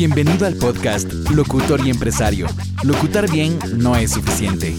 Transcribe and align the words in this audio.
Bienvenido 0.00 0.46
al 0.46 0.54
podcast 0.54 1.12
Locutor 1.30 1.86
y 1.86 1.90
Empresario. 1.90 2.46
Locutar 2.84 3.30
bien 3.30 3.58
no 3.76 3.96
es 3.96 4.12
suficiente. 4.12 4.74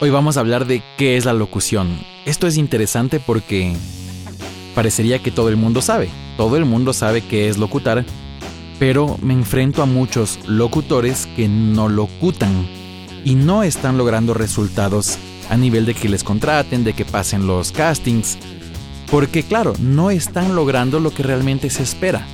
Hoy 0.00 0.10
vamos 0.10 0.36
a 0.36 0.40
hablar 0.40 0.64
de 0.64 0.80
qué 0.96 1.16
es 1.16 1.24
la 1.24 1.32
locución. 1.32 1.98
Esto 2.26 2.46
es 2.46 2.56
interesante 2.56 3.18
porque 3.18 3.74
parecería 4.76 5.20
que 5.20 5.32
todo 5.32 5.48
el 5.48 5.56
mundo 5.56 5.82
sabe. 5.82 6.10
Todo 6.36 6.56
el 6.56 6.64
mundo 6.64 6.92
sabe 6.92 7.22
qué 7.22 7.48
es 7.48 7.58
locutar, 7.58 8.04
pero 8.78 9.18
me 9.20 9.34
enfrento 9.34 9.82
a 9.82 9.86
muchos 9.86 10.38
locutores 10.46 11.26
que 11.34 11.48
no 11.48 11.88
locutan 11.88 12.68
y 13.24 13.34
no 13.34 13.64
están 13.64 13.98
logrando 13.98 14.32
resultados 14.32 15.18
a 15.50 15.56
nivel 15.56 15.86
de 15.86 15.94
que 15.94 16.08
les 16.08 16.22
contraten, 16.22 16.84
de 16.84 16.92
que 16.92 17.04
pasen 17.04 17.48
los 17.48 17.72
castings, 17.72 18.38
porque 19.10 19.42
claro, 19.42 19.74
no 19.80 20.10
están 20.10 20.54
logrando 20.54 21.00
lo 21.00 21.10
que 21.10 21.22
realmente 21.22 21.70
se 21.70 21.82
espera. 21.82 22.26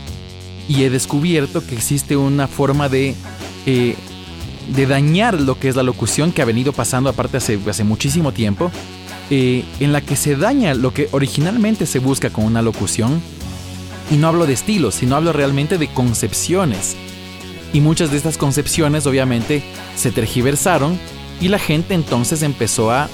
Y 0.69 0.85
he 0.85 0.91
descubierto 0.91 1.65
que 1.65 1.75
existe 1.75 2.17
una 2.17 2.49
forma 2.49 2.89
de, 2.89 3.15
eh, 3.67 3.97
de 4.75 4.87
dañar 4.87 5.41
lo 5.41 5.59
que 5.59 5.69
es 5.69 5.77
la 5.77 5.83
locución 5.83 6.33
que 6.33 6.43
ha 6.43 6.47
venido 6.47 6.73
pasando 6.73 7.11
aparte 7.11 7.37
hace, 7.37 7.85
muchísimo 7.85 8.33
tiempo, 8.33 8.71
eh, 9.31 9.65
en 9.81 9.93
la 9.93 10.01
que 10.01 10.17
se 10.17 10.37
daña 10.37 10.75
lo 10.75 10.93
que 10.93 11.09
originalmente 11.13 11.87
se 11.87 11.99
busca 11.99 12.31
con 12.31 12.45
una 12.45 12.63
locución. 12.63 13.21
Y 14.11 14.17
no 14.17 14.29
hablo 14.29 14.47
de 14.47 14.53
estilos, 14.53 14.97
sino 14.97 15.17
hablo 15.17 15.33
realmente 15.33 15.79
de 15.79 15.89
concepciones. 15.89 16.97
Y 17.73 17.81
muchas 17.81 18.11
de 18.11 18.17
estas 18.17 18.39
concepciones 18.39 19.07
obviamente 19.07 19.63
se 19.97 20.13
tergiversaron 20.13 20.99
y 21.41 21.49
la 21.49 21.59
gente 21.59 21.95
entonces 21.95 22.43
empezó 22.43 22.91
a 22.91 23.09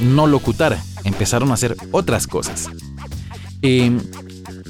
no 0.00 0.26
locutar, 0.26 0.78
empezaron 1.04 1.50
a 1.50 1.54
hacer 1.54 1.76
otras 1.92 2.26
cosas. 2.26 2.68
Eh, 3.62 3.96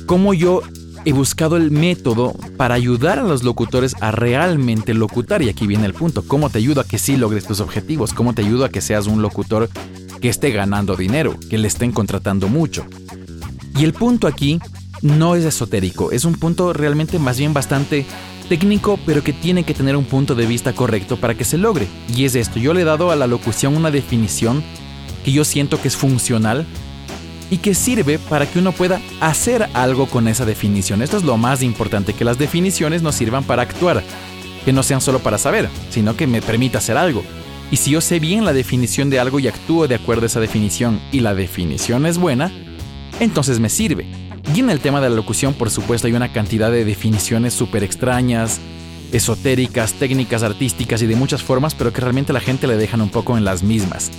cómo 0.07 0.35
yo 0.35 0.63
he 1.05 1.13
buscado 1.13 1.57
el 1.57 1.71
método 1.71 2.35
para 2.57 2.75
ayudar 2.75 3.19
a 3.19 3.25
los 3.25 3.43
locutores 3.43 3.97
a 4.01 4.11
realmente 4.11 4.95
locutar. 4.95 5.43
Y 5.43 5.49
aquí 5.49 5.67
viene 5.67 5.87
el 5.87 5.95
punto. 5.95 6.23
¿Cómo 6.27 6.51
te 6.51 6.59
ayudo 6.59 6.81
a 6.81 6.85
que 6.85 6.99
sí 6.99 7.17
logres 7.17 7.47
tus 7.47 7.61
objetivos? 7.61 8.13
¿Cómo 8.13 8.35
te 8.35 8.43
ayudo 8.43 8.65
a 8.65 8.69
que 8.69 8.81
seas 8.81 9.07
un 9.07 9.23
locutor 9.23 9.69
que 10.21 10.29
esté 10.29 10.51
ganando 10.51 10.97
dinero, 10.97 11.35
que 11.51 11.59
le 11.59 11.69
estén 11.69 11.93
contratando 11.93 12.49
mucho? 12.49 12.85
Y 13.77 13.85
el 13.85 13.93
punto 13.93 14.27
aquí 14.27 14.61
no 15.01 15.35
es 15.35 15.45
esotérico, 15.45 16.13
es 16.13 16.25
un 16.25 16.35
punto 16.35 16.73
realmente 16.73 17.19
más 17.19 17.39
bien 17.39 17.53
bastante 17.53 18.07
técnico, 18.49 18.99
pero 19.05 19.25
que 19.25 19.33
tiene 19.33 19.65
que 19.65 19.75
tener 19.75 19.97
un 19.97 20.05
punto 20.05 20.35
de 20.35 20.47
vista 20.47 20.75
correcto 20.75 21.17
para 21.17 21.35
que 21.35 21.45
se 21.45 21.59
logre. 21.59 21.89
Y 22.15 22.25
es 22.25 22.35
esto, 22.35 22.59
yo 22.59 22.75
le 22.75 22.83
he 22.83 22.85
dado 22.85 23.11
a 23.11 23.17
la 23.17 23.27
locución 23.27 23.77
una 23.77 23.91
definición 23.91 24.63
que 25.25 25.33
yo 25.33 25.45
siento 25.45 25.81
que 25.81 25.89
es 25.89 25.97
funcional 25.97 26.67
y 27.53 27.59
que 27.59 27.75
sirve 27.75 28.19
para 28.19 28.47
que 28.47 28.59
uno 28.59 28.73
pueda 28.73 28.99
hacer 29.21 29.69
algo 29.75 30.07
con 30.07 30.27
esa 30.27 30.47
definición. 30.47 31.03
Esto 31.03 31.19
es 31.19 31.23
lo 31.23 31.37
más 31.37 31.63
importante, 31.63 32.15
que 32.15 32.25
las 32.25 32.39
definiciones 32.39 33.03
nos 33.03 33.15
sirvan 33.15 33.45
para 33.45 33.61
actuar, 33.61 34.03
que 34.65 34.73
no 34.73 34.83
sean 34.83 35.03
solo 35.03 35.19
para 35.19 35.37
saber, 35.37 35.69
sino 35.91 36.17
que 36.17 36.27
me 36.27 36.41
permita 36.41 36.79
hacer 36.79 36.97
algo. 36.97 37.23
Y 37.71 37.77
si 37.77 37.91
yo 37.91 38.01
sé 38.01 38.21
bien 38.21 38.47
la 38.47 38.55
definición 38.55 39.11
de 39.11 39.21
algo 39.21 39.39
y 39.39 39.49
actúo 39.49 39.87
de 39.87 39.97
acuerdo 39.97 40.23
a 40.23 40.27
esa 40.29 40.41
definición 40.41 40.99
y 41.13 41.21
la 41.21 41.35
definición 41.35 42.07
es 42.07 42.17
buena, 42.17 42.51
entonces 43.21 43.61
me 43.61 43.69
sirve. 43.69 44.07
Y 44.55 44.61
en 44.61 44.71
el 44.71 44.81
tema 44.81 45.03
de 45.03 45.11
la 45.11 45.17
locución, 45.17 45.53
por 45.53 45.69
supuesto, 45.69 46.07
hay 46.07 46.15
una 46.15 46.33
cantidad 46.33 46.71
de 46.71 46.87
definiciones 46.87 47.53
súper 47.53 47.85
extrañas, 47.85 48.61
esotéricas, 49.13 49.93
técnicas 49.93 50.43
artísticas 50.43 51.03
y 51.03 51.07
de 51.07 51.17
muchas 51.17 51.43
formas, 51.43 51.75
pero 51.75 51.93
que 51.93 52.01
realmente 52.01 52.33
la 52.33 52.41
gente 52.41 52.67
le 52.67 52.79
dejan 52.79 53.03
un 53.03 53.11
poco 53.11 53.37
en 53.37 53.45
las 53.45 53.63
mismas. 53.63 54.11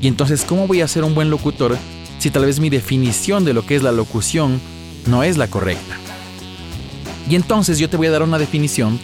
Y 0.00 0.06
entonces, 0.06 0.44
¿cómo 0.44 0.68
voy 0.68 0.80
a 0.80 0.86
ser 0.86 1.02
un 1.02 1.16
buen 1.16 1.28
locutor 1.28 1.76
si 2.18 2.30
tal 2.30 2.44
vez 2.44 2.60
mi 2.60 2.70
definición 2.70 3.44
de 3.44 3.54
lo 3.54 3.64
que 3.64 3.76
es 3.76 3.82
la 3.82 3.92
locución 3.92 4.60
no 5.06 5.22
es 5.22 5.36
la 5.36 5.48
correcta. 5.48 5.96
Y 7.28 7.34
entonces 7.34 7.78
yo 7.78 7.88
te 7.88 7.96
voy 7.96 8.06
a 8.06 8.10
dar 8.10 8.22
una 8.22 8.38
definición 8.38 8.98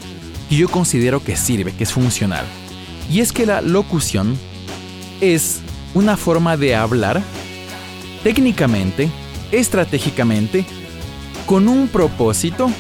que 0.49 0.57
yo 0.57 0.69
considero 0.69 1.23
que 1.23 1.37
sirve, 1.37 1.73
que 1.73 1.85
es 1.85 1.93
funcional. 1.93 2.45
Y 3.11 3.21
es 3.21 3.33
que 3.33 3.47
la 3.47 3.61
locución 3.61 4.37
es 5.21 5.61
una 5.95 6.17
forma 6.17 6.57
de 6.57 6.75
hablar 6.75 7.23
técnicamente, 8.23 9.11
estratégicamente, 9.53 10.65
con 11.47 11.69
un 11.69 11.89
propósito 11.89 12.71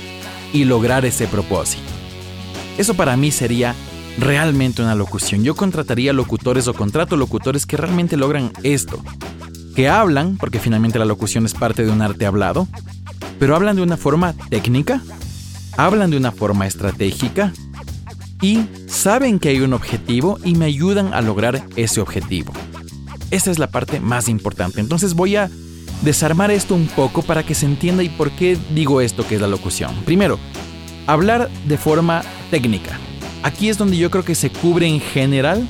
y 0.52 0.64
lograr 0.64 1.04
ese 1.04 1.26
propósito. 1.26 1.82
Eso 2.78 2.94
para 2.94 3.16
mí 3.16 3.30
sería 3.30 3.74
realmente 4.18 4.82
una 4.82 4.94
locución. 4.94 5.44
Yo 5.44 5.54
contrataría 5.54 6.12
locutores 6.12 6.66
o 6.68 6.74
contrato 6.74 7.16
locutores 7.16 7.66
que 7.66 7.76
realmente 7.76 8.16
logran 8.16 8.52
esto, 8.62 9.02
que 9.74 9.88
hablan, 9.88 10.36
porque 10.36 10.58
finalmente 10.58 10.98
la 10.98 11.04
locución 11.04 11.44
es 11.44 11.54
parte 11.54 11.84
de 11.84 11.90
un 11.90 12.02
arte 12.02 12.26
hablado, 12.26 12.68
pero 13.38 13.56
hablan 13.56 13.76
de 13.76 13.82
una 13.82 13.96
forma 13.96 14.34
técnica, 14.48 15.00
hablan 15.76 16.10
de 16.10 16.16
una 16.16 16.32
forma 16.32 16.66
estratégica 16.66 17.52
y 18.40 18.66
saben 18.86 19.38
que 19.38 19.48
hay 19.48 19.60
un 19.60 19.72
objetivo 19.72 20.38
y 20.44 20.54
me 20.54 20.66
ayudan 20.66 21.12
a 21.12 21.20
lograr 21.20 21.64
ese 21.76 22.00
objetivo. 22.00 22.52
Esa 23.30 23.50
es 23.50 23.58
la 23.58 23.68
parte 23.70 24.00
más 24.00 24.28
importante. 24.28 24.80
Entonces 24.80 25.14
voy 25.14 25.36
a 25.36 25.50
desarmar 26.02 26.50
esto 26.50 26.74
un 26.74 26.86
poco 26.86 27.22
para 27.22 27.44
que 27.44 27.54
se 27.54 27.66
entienda 27.66 28.02
y 28.02 28.08
por 28.08 28.30
qué 28.30 28.56
digo 28.74 29.00
esto 29.00 29.26
que 29.26 29.36
es 29.36 29.40
la 29.40 29.48
locución. 29.48 29.94
Primero, 30.04 30.38
hablar 31.06 31.50
de 31.66 31.78
forma 31.78 32.22
técnica. 32.50 32.98
Aquí 33.42 33.68
es 33.68 33.78
donde 33.78 33.96
yo 33.96 34.10
creo 34.10 34.24
que 34.24 34.34
se 34.34 34.50
cubre 34.50 34.86
en 34.86 35.00
general 35.00 35.66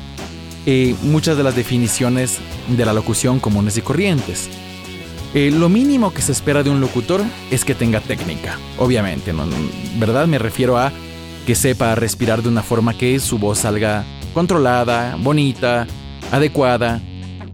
eh, 0.66 0.94
muchas 1.02 1.36
de 1.36 1.42
las 1.42 1.56
definiciones 1.56 2.38
de 2.68 2.84
la 2.84 2.92
locución 2.92 3.40
comunes 3.40 3.76
y 3.76 3.82
corrientes. 3.82 4.48
Eh, 5.34 5.50
lo 5.50 5.68
mínimo 5.68 6.14
que 6.14 6.22
se 6.22 6.32
espera 6.32 6.62
de 6.62 6.70
un 6.70 6.80
locutor 6.80 7.22
es 7.50 7.64
que 7.64 7.74
tenga 7.74 8.00
técnica, 8.00 8.56
obviamente. 8.78 9.32
¿verdad? 9.98 10.26
Me 10.26 10.38
refiero 10.38 10.78
a 10.78 10.92
que 11.44 11.54
sepa 11.54 11.94
respirar 11.96 12.42
de 12.42 12.48
una 12.48 12.62
forma 12.62 12.96
que 12.96 13.18
su 13.18 13.38
voz 13.38 13.58
salga 13.58 14.04
controlada, 14.32 15.16
bonita, 15.20 15.86
adecuada. 16.30 17.00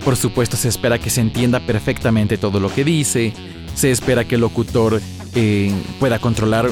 Por 0.04 0.16
supuesto, 0.16 0.56
se 0.56 0.69
espera 0.69 0.98
que 0.98 1.10
se 1.10 1.21
entienda 1.21 1.60
perfectamente 1.60 2.38
todo 2.38 2.60
lo 2.60 2.72
que 2.72 2.84
dice. 2.84 3.32
Se 3.75 3.91
espera 3.91 4.25
que 4.25 4.34
el 4.34 4.42
locutor 4.42 5.00
eh, 5.34 5.72
pueda 5.98 6.19
controlar 6.19 6.71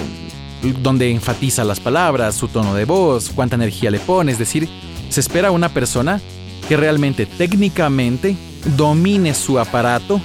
dónde 0.82 1.10
enfatiza 1.10 1.65
las 1.65 1.81
palabras, 1.81 2.34
su 2.34 2.49
tono 2.49 2.75
de 2.75 2.84
voz, 2.84 3.31
cuánta 3.31 3.56
energía 3.56 3.91
le 3.91 4.00
pone. 4.00 4.32
Es 4.32 4.38
decir, 4.38 4.69
se 5.08 5.20
espera 5.20 5.50
una 5.50 5.69
persona 5.69 6.20
que 6.69 6.76
realmente 6.76 7.26
técnicamente 7.26 8.36
domine 8.76 9.34
su 9.34 9.58
aparato, 9.58 10.20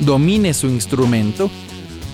domine 0.00 0.54
su 0.54 0.68
instrumento 0.68 1.50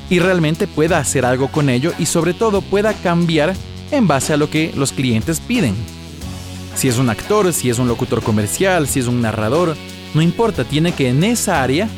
y 0.09 0.19
realmente 0.19 0.67
pueda 0.67 0.99
hacer 0.99 1.25
algo 1.25 1.49
con 1.49 1.69
ello 1.69 1.93
y 1.99 2.07
sobre 2.07 2.35
todo 2.35 2.63
pueda 2.63 2.95
cambiar 2.95 3.55
en 3.91 4.07
base 4.07 4.33
a 4.33 4.37
lo 4.37 4.51
que 4.51 4.73
los 4.77 4.93
clientes 4.93 5.41
piden. 5.41 5.75
Si 6.75 6.89
es 6.89 6.99
un 6.99 7.11
actor, 7.11 7.53
si 7.53 7.69
es 7.71 7.79
un 7.79 7.89
locutor 7.89 8.23
comercial, 8.23 8.89
si 8.89 9.01
es 9.01 9.07
un 9.07 9.21
narrador, 9.21 9.77
no 10.15 10.23
importa, 10.23 10.65
tiene 10.65 10.93
que 10.93 11.09
en 11.09 11.25
esa 11.25 11.63
área, 11.63 11.89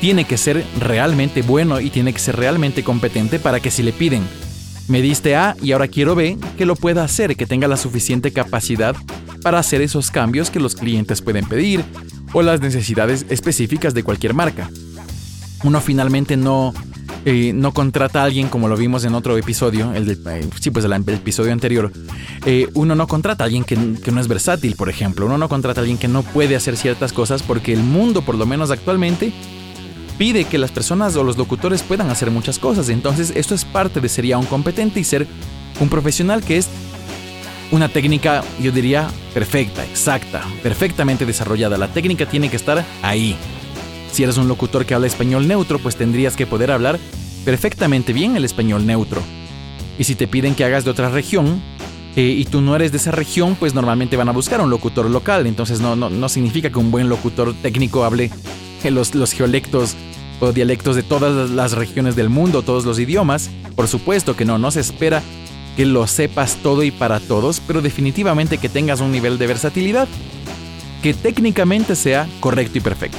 tiene 0.00 0.24
que 0.24 0.36
ser 0.36 0.64
realmente 0.78 1.42
bueno 1.42 1.80
y 1.80 1.90
tiene 1.90 2.12
que 2.12 2.18
ser 2.18 2.36
realmente 2.36 2.82
competente 2.82 3.38
para 3.38 3.60
que 3.60 3.70
si 3.70 3.82
le 3.82 3.92
piden, 3.92 4.22
me 4.88 5.00
diste 5.00 5.36
A 5.36 5.56
y 5.62 5.72
ahora 5.72 5.88
quiero 5.88 6.14
B, 6.14 6.36
que 6.56 6.66
lo 6.66 6.76
pueda 6.76 7.04
hacer, 7.04 7.36
que 7.36 7.46
tenga 7.46 7.68
la 7.68 7.76
suficiente 7.76 8.32
capacidad 8.32 8.96
para 9.42 9.58
hacer 9.58 9.80
esos 9.80 10.10
cambios 10.10 10.50
que 10.50 10.60
los 10.60 10.74
clientes 10.74 11.22
pueden 11.22 11.46
pedir 11.46 11.84
o 12.32 12.42
las 12.42 12.60
necesidades 12.60 13.26
específicas 13.28 13.94
de 13.94 14.02
cualquier 14.02 14.34
marca. 14.34 14.68
Uno 15.62 15.80
finalmente 15.80 16.36
no, 16.36 16.74
eh, 17.24 17.52
no 17.54 17.72
contrata 17.72 18.20
a 18.20 18.24
alguien 18.24 18.48
como 18.48 18.68
lo 18.68 18.76
vimos 18.76 19.04
en 19.04 19.14
otro 19.14 19.38
episodio, 19.38 19.94
el 19.94 20.04
de, 20.04 20.12
eh, 20.12 20.46
sí, 20.60 20.70
pues 20.70 20.84
el, 20.84 20.92
episodio 20.92 21.52
anterior. 21.52 21.90
Eh, 22.44 22.68
uno 22.74 22.94
no 22.94 23.06
contrata 23.06 23.44
a 23.44 23.46
alguien 23.46 23.64
que, 23.64 23.76
que 24.02 24.12
no 24.12 24.20
es 24.20 24.28
versátil, 24.28 24.76
por 24.76 24.90
ejemplo. 24.90 25.24
Uno 25.24 25.38
no 25.38 25.48
contrata 25.48 25.80
a 25.80 25.82
alguien 25.82 25.96
que 25.96 26.08
no 26.08 26.22
puede 26.22 26.56
hacer 26.56 26.76
ciertas 26.76 27.14
cosas 27.14 27.42
porque 27.42 27.72
el 27.72 27.82
mundo, 27.82 28.22
por 28.22 28.34
lo 28.34 28.44
menos 28.44 28.70
actualmente, 28.70 29.32
pide 30.18 30.44
que 30.44 30.58
las 30.58 30.70
personas 30.70 31.16
o 31.16 31.24
los 31.24 31.36
locutores 31.36 31.82
puedan 31.82 32.10
hacer 32.10 32.30
muchas 32.30 32.58
cosas. 32.58 32.88
Entonces, 32.88 33.32
esto 33.34 33.54
es 33.54 33.64
parte 33.64 34.00
de 34.00 34.08
ser 34.08 34.26
ya 34.26 34.38
un 34.38 34.46
competente 34.46 35.00
y 35.00 35.04
ser 35.04 35.26
un 35.80 35.88
profesional 35.88 36.42
que 36.42 36.56
es 36.56 36.68
una 37.70 37.88
técnica, 37.88 38.44
yo 38.60 38.70
diría, 38.70 39.08
perfecta, 39.32 39.84
exacta, 39.84 40.44
perfectamente 40.62 41.26
desarrollada. 41.26 41.76
La 41.78 41.88
técnica 41.88 42.26
tiene 42.26 42.48
que 42.48 42.56
estar 42.56 42.84
ahí. 43.02 43.36
Si 44.12 44.22
eres 44.22 44.36
un 44.36 44.46
locutor 44.46 44.86
que 44.86 44.94
habla 44.94 45.08
español 45.08 45.48
neutro, 45.48 45.78
pues 45.78 45.96
tendrías 45.96 46.36
que 46.36 46.46
poder 46.46 46.70
hablar 46.70 47.00
perfectamente 47.44 48.12
bien 48.12 48.36
el 48.36 48.44
español 48.44 48.86
neutro. 48.86 49.20
Y 49.98 50.04
si 50.04 50.14
te 50.14 50.28
piden 50.28 50.54
que 50.54 50.64
hagas 50.64 50.84
de 50.84 50.90
otra 50.90 51.08
región 51.08 51.60
eh, 52.14 52.22
y 52.22 52.44
tú 52.44 52.60
no 52.60 52.76
eres 52.76 52.92
de 52.92 52.98
esa 52.98 53.10
región, 53.10 53.56
pues 53.56 53.74
normalmente 53.74 54.16
van 54.16 54.28
a 54.28 54.32
buscar 54.32 54.60
un 54.60 54.70
locutor 54.70 55.10
local. 55.10 55.46
Entonces 55.46 55.80
no, 55.80 55.96
no, 55.96 56.10
no 56.10 56.28
significa 56.28 56.70
que 56.70 56.78
un 56.78 56.92
buen 56.92 57.08
locutor 57.08 57.54
técnico 57.54 58.04
hable 58.04 58.30
los, 58.90 59.14
los 59.14 59.32
geolectos 59.32 59.94
o 60.40 60.52
dialectos 60.52 60.96
de 60.96 61.02
todas 61.02 61.50
las 61.50 61.72
regiones 61.72 62.16
del 62.16 62.28
mundo, 62.28 62.62
todos 62.62 62.84
los 62.84 62.98
idiomas. 62.98 63.50
Por 63.76 63.88
supuesto 63.88 64.36
que 64.36 64.44
no, 64.44 64.58
no 64.58 64.70
se 64.70 64.80
espera 64.80 65.22
que 65.76 65.86
lo 65.86 66.06
sepas 66.06 66.56
todo 66.62 66.82
y 66.82 66.90
para 66.90 67.20
todos, 67.20 67.60
pero 67.66 67.82
definitivamente 67.82 68.58
que 68.58 68.68
tengas 68.68 69.00
un 69.00 69.12
nivel 69.12 69.38
de 69.38 69.46
versatilidad 69.46 70.08
que 71.02 71.14
técnicamente 71.14 71.96
sea 71.96 72.26
correcto 72.40 72.78
y 72.78 72.80
perfecto. 72.80 73.18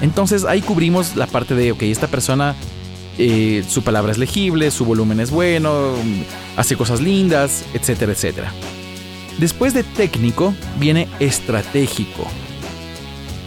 Entonces 0.00 0.44
ahí 0.44 0.62
cubrimos 0.62 1.16
la 1.16 1.26
parte 1.26 1.54
de, 1.54 1.72
ok, 1.72 1.82
esta 1.82 2.06
persona, 2.06 2.54
eh, 3.18 3.62
su 3.68 3.82
palabra 3.82 4.12
es 4.12 4.18
legible, 4.18 4.70
su 4.70 4.84
volumen 4.86 5.20
es 5.20 5.30
bueno, 5.30 5.92
hace 6.56 6.76
cosas 6.76 7.00
lindas, 7.00 7.64
etcétera, 7.74 8.12
etcétera. 8.12 8.52
Después 9.38 9.74
de 9.74 9.84
técnico 9.84 10.54
viene 10.78 11.08
estratégico. 11.18 12.26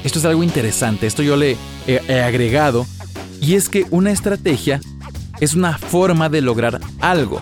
Esto 0.04 0.20
es 0.20 0.26
algo 0.26 0.44
interesante, 0.44 1.08
esto 1.08 1.24
yo 1.24 1.38
le 1.38 1.56
he, 1.88 2.22
agregado, 2.22 2.86
y 3.40 3.56
es 3.56 3.70
que 3.70 3.86
una 3.90 4.12
estrategia 4.12 4.82
es 5.40 5.54
una 5.54 5.78
forma 5.78 6.30
de 6.30 6.42
lograr 6.42 6.82
algo. 7.00 7.42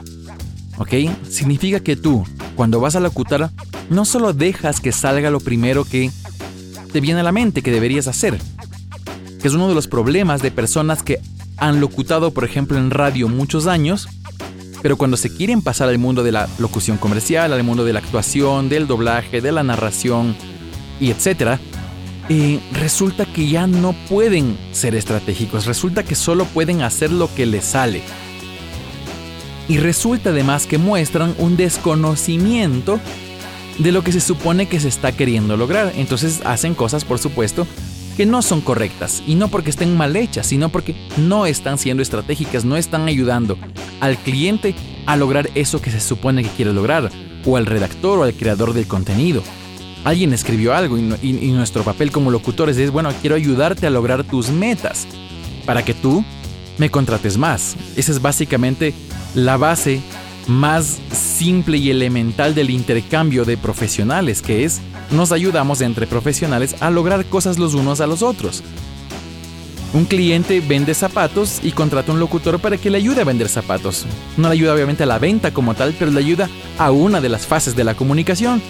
¿Ok? 0.78 0.94
Significa 1.30 1.80
que 1.80 1.96
tú, 1.96 2.24
cuando 2.56 2.80
vas 2.80 2.96
a 2.96 3.00
locutar, 3.00 3.50
no 3.90 4.06
solo 4.06 4.34
dejas 4.34 4.80
que 4.80 4.92
salga 4.92 5.31
lo 5.31 5.40
primero 5.40 5.86
que 5.86 6.12
te 6.92 7.02
viene 7.02 7.19
a 7.22 7.24
la 7.24 7.31
mente 7.31 7.62
que 7.62 7.72
deberías 7.72 8.08
hacer, 8.08 8.40
que 9.42 9.48
es 9.48 9.54
uno 9.54 9.68
de 9.68 9.75
los 9.75 9.88
problemas 9.88 10.42
de 10.42 10.52
personas 10.52 11.04
que 11.04 11.19
han 11.57 11.80
locutado, 11.80 12.31
por 12.31 12.44
ejemplo, 12.44 12.78
en 12.78 12.92
radio 12.92 13.28
muchos 13.28 13.68
años, 13.68 14.07
pero 14.81 14.98
cuando 14.98 15.18
se 15.18 15.34
quieren 15.34 15.62
pasar 15.62 15.90
al 15.90 15.98
mundo 15.98 16.24
de 16.24 16.31
la 16.31 16.48
locución 16.57 16.98
comercial, 16.98 17.54
al 17.54 17.64
mundo 17.64 17.86
de 17.86 17.94
la 17.94 18.00
actuación, 18.00 18.69
del 18.69 18.88
doblaje, 18.88 19.42
de 19.42 19.52
la 19.52 19.64
narración 19.64 20.36
y 21.00 21.12
etcétera, 21.12 21.60
resulta 22.74 23.25
que 23.25 23.48
ya 23.50 23.68
no 23.68 23.94
pueden 24.07 24.57
ser 24.72 24.95
estratégicos, 24.95 25.66
resulta 25.66 26.04
que 26.04 26.16
solo 26.16 26.45
pueden 26.45 26.81
hacer 26.81 27.12
lo 27.12 27.33
que 27.33 27.45
les 27.45 27.66
sale. 27.66 28.01
Y 29.68 29.78
resulta 29.78 30.30
además 30.30 30.66
que 30.66 30.78
muestran 30.78 31.36
un 31.38 31.57
desconocimiento 31.57 33.00
de 33.80 33.92
lo 33.92 34.04
que 34.04 34.12
se 34.12 34.22
supone 34.22 34.68
que 34.68 34.80
se 34.80 34.88
está 34.88 35.12
queriendo 35.12 35.57
lograr. 35.57 35.94
Entonces 35.95 36.42
hacen 36.45 36.74
cosas, 36.75 37.06
por 37.06 37.19
supuesto, 37.19 37.66
que 38.18 38.25
no 38.25 38.42
son 38.42 38.62
correctas. 38.62 39.24
Y 39.25 39.36
no 39.36 39.48
porque 39.48 39.69
estén 39.69 39.95
mal 39.95 40.16
hechas, 40.16 40.48
sino 40.48 40.69
porque 40.69 40.95
no 41.18 41.45
están 41.45 41.78
siendo 41.78 42.04
estratégicas, 42.04 42.66
no 42.66 42.78
están 42.78 43.07
ayudando 43.07 43.57
al 44.00 44.18
cliente 44.18 44.75
a 45.06 45.16
lograr 45.16 45.50
eso 45.56 45.81
que 45.81 45.92
se 45.92 46.00
supone 46.00 46.44
que 46.44 46.50
quiere 46.50 46.74
lograr, 46.74 47.10
o 47.45 47.57
al 47.57 47.66
redactor 47.66 48.19
o 48.19 48.24
al 48.24 48.33
creador 48.33 48.74
del 48.74 48.88
contenido. 48.88 49.42
Alguien 50.03 50.33
escribió 50.33 50.74
algo 50.74 50.98
y, 50.98 51.51
nuestro 51.51 51.83
papel 51.83 52.12
como 52.12 52.31
locutores 52.31 52.77
es, 52.77 52.92
bueno, 52.92 53.12
quiero 53.21 53.36
ayudarte 53.36 53.86
a 53.86 53.92
lograr 53.92 54.24
tus 54.24 54.50
metas 54.50 55.07
para 55.65 55.86
que 55.86 55.94
tú 55.94 56.24
me 56.77 56.89
contrates 56.89 57.38
más. 57.38 57.75
Esa 57.95 58.12
es 58.12 58.21
básicamente 58.21 58.94
la 59.36 59.57
base 59.57 60.01
más 60.48 61.00
simple 61.12 61.77
y 61.77 61.92
elemental 61.92 62.56
del 62.56 62.71
intercambio 62.71 63.45
de 63.45 63.57
profesionales, 63.57 64.42
que 64.42 64.63
es 64.63 64.81
nos 65.12 65.31
ayudamos 65.31 65.81
entre 65.81 66.07
profesionales 66.07 66.75
a 66.80 66.89
lograr 66.89 67.25
cosas 67.25 67.59
los 67.59 67.74
unos 67.75 68.01
a 68.01 68.07
los 68.07 68.24
otros. 68.24 68.63
Un 69.94 70.06
cliente 70.06 70.62
vende 70.62 70.94
zapatos 70.94 71.59
y 71.62 71.74
contrata 71.74 72.13
un 72.13 72.19
locutor 72.19 72.59
para 72.59 72.77
que 72.77 72.89
le 72.89 72.97
ayude 72.97 73.21
a 73.21 73.25
vender 73.25 73.50
zapatos. 73.50 74.06
No 74.38 74.47
le 74.47 74.54
ayuda 74.54 74.74
obviamente 74.74 75.04
a 75.04 75.06
la 75.06 75.19
venta 75.19 75.51
como 75.51 75.74
tal, 75.74 75.94
pero 76.00 76.12
le 76.12 76.19
ayuda 76.19 76.50
a 76.77 76.92
una 76.92 77.19
de 77.19 77.27
las 77.27 77.45
fases 77.45 77.75
de 77.75 77.83
la 77.83 77.94
comunicación, 77.94 78.62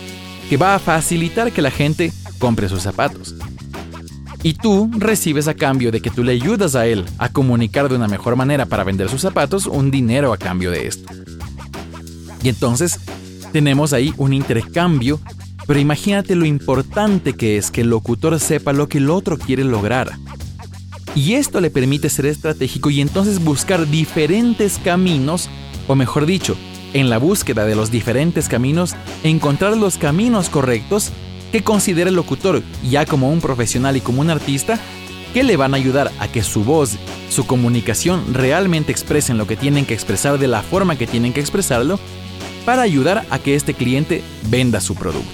que 0.51 0.57
va 0.57 0.75
a 0.75 0.79
facilitar 0.79 1.53
que 1.53 1.61
la 1.61 1.71
gente 1.71 2.11
compre 2.37 2.67
sus 2.67 2.81
zapatos. 2.81 3.35
Y 4.43 4.55
tú 4.55 4.91
recibes 4.97 5.47
a 5.47 5.53
cambio 5.53 5.93
de 5.93 6.01
que 6.01 6.09
tú 6.09 6.25
le 6.25 6.33
ayudas 6.33 6.75
a 6.75 6.87
él 6.87 7.05
a 7.19 7.29
comunicar 7.29 7.87
de 7.87 7.95
una 7.95 8.09
mejor 8.09 8.35
manera 8.35 8.65
para 8.65 8.83
vender 8.83 9.07
sus 9.07 9.21
zapatos 9.21 9.65
un 9.65 9.91
dinero 9.91 10.33
a 10.33 10.37
cambio 10.37 10.69
de 10.69 10.87
esto. 10.87 11.09
Y 12.43 12.49
entonces 12.49 12.99
tenemos 13.53 13.93
ahí 13.93 14.13
un 14.17 14.33
intercambio, 14.33 15.21
pero 15.67 15.79
imagínate 15.79 16.35
lo 16.35 16.43
importante 16.43 17.31
que 17.31 17.55
es 17.55 17.71
que 17.71 17.79
el 17.79 17.89
locutor 17.89 18.37
sepa 18.37 18.73
lo 18.73 18.89
que 18.89 18.97
el 18.97 19.09
otro 19.09 19.37
quiere 19.37 19.63
lograr. 19.63 20.17
Y 21.15 21.35
esto 21.35 21.61
le 21.61 21.69
permite 21.69 22.09
ser 22.09 22.25
estratégico 22.25 22.89
y 22.89 22.99
entonces 22.99 23.41
buscar 23.41 23.89
diferentes 23.89 24.81
caminos, 24.83 25.49
o 25.87 25.95
mejor 25.95 26.25
dicho, 26.25 26.57
en 26.93 27.09
la 27.09 27.17
búsqueda 27.17 27.65
de 27.65 27.75
los 27.75 27.91
diferentes 27.91 28.47
caminos, 28.47 28.95
encontrar 29.23 29.77
los 29.77 29.97
caminos 29.97 30.49
correctos 30.49 31.11
que 31.51 31.63
considere 31.63 32.09
el 32.09 32.15
locutor, 32.15 32.63
ya 32.89 33.05
como 33.05 33.29
un 33.29 33.41
profesional 33.41 33.97
y 33.97 34.01
como 34.01 34.21
un 34.21 34.29
artista, 34.29 34.79
que 35.33 35.43
le 35.43 35.57
van 35.57 35.73
a 35.73 35.77
ayudar 35.77 36.11
a 36.19 36.27
que 36.27 36.43
su 36.43 36.63
voz, 36.63 36.97
su 37.29 37.45
comunicación 37.45 38.33
realmente 38.33 38.91
expresen 38.91 39.37
lo 39.37 39.47
que 39.47 39.55
tienen 39.55 39.85
que 39.85 39.93
expresar 39.93 40.37
de 40.37 40.47
la 40.47 40.61
forma 40.61 40.97
que 40.97 41.07
tienen 41.07 41.33
que 41.33 41.39
expresarlo 41.39 41.99
para 42.65 42.81
ayudar 42.81 43.25
a 43.29 43.39
que 43.39 43.55
este 43.55 43.73
cliente 43.73 44.23
venda 44.49 44.81
su 44.81 44.95
producto 44.95 45.31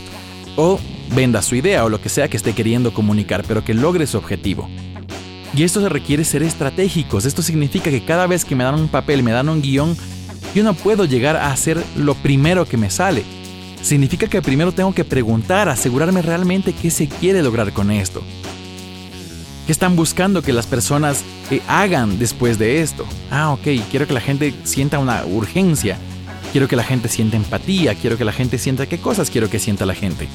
o 0.55 0.79
venda 1.15 1.41
su 1.41 1.55
idea 1.55 1.85
o 1.85 1.89
lo 1.89 2.01
que 2.01 2.09
sea 2.09 2.27
que 2.27 2.37
esté 2.37 2.53
queriendo 2.53 2.93
comunicar, 2.93 3.43
pero 3.47 3.63
que 3.63 3.73
logre 3.73 4.07
su 4.07 4.17
objetivo. 4.17 4.69
Y 5.55 5.63
esto 5.63 5.81
se 5.81 5.89
requiere 5.89 6.23
ser 6.23 6.43
estratégicos. 6.43 7.25
Esto 7.25 7.41
significa 7.41 7.89
que 7.89 8.03
cada 8.03 8.27
vez 8.27 8.43
que 8.43 8.55
me 8.55 8.63
dan 8.63 8.75
un 8.75 8.89
papel, 8.89 9.23
me 9.23 9.31
dan 9.31 9.49
un 9.49 9.61
guion, 9.61 9.95
yo 10.53 10.63
no 10.63 10.73
puedo 10.73 11.05
llegar 11.05 11.35
a 11.35 11.51
hacer 11.51 11.83
lo 11.95 12.15
primero 12.15 12.65
que 12.65 12.77
me 12.77 12.89
sale. 12.89 13.23
Significa 13.81 14.27
que 14.27 14.41
primero 14.41 14.71
tengo 14.71 14.93
que 14.93 15.05
preguntar, 15.05 15.69
asegurarme 15.69 16.21
realmente 16.21 16.73
qué 16.73 16.89
se 16.89 17.07
quiere 17.07 17.43
lograr 17.43 17.73
con 17.73 17.91
esto. 17.91 18.21
¿Qué 19.65 19.71
están 19.71 19.95
buscando 19.95 20.41
que 20.41 20.53
las 20.53 20.65
personas 20.65 21.23
eh, 21.51 21.61
hagan 21.67 22.17
después 22.17 22.57
de 22.57 22.81
esto? 22.81 23.05
Ah, 23.29 23.51
ok, 23.51 23.67
quiero 23.91 24.07
que 24.07 24.13
la 24.13 24.21
gente 24.21 24.53
sienta 24.63 24.97
una 24.97 25.25
urgencia. 25.25 25.97
Quiero 26.53 26.69
que 26.69 26.77
la 26.77 26.83
gente 26.83 27.09
sienta 27.09 27.35
empatía, 27.35 27.93
quiero 27.93 28.17
que 28.17 28.23
la 28.23 28.31
gente 28.31 28.57
sienta 28.57 28.87
qué 28.87 28.97
cosas 28.97 29.29
quiero 29.29 29.49
que 29.49 29.59
sienta 29.59 29.85
la 29.85 29.93
gente. 29.93 30.29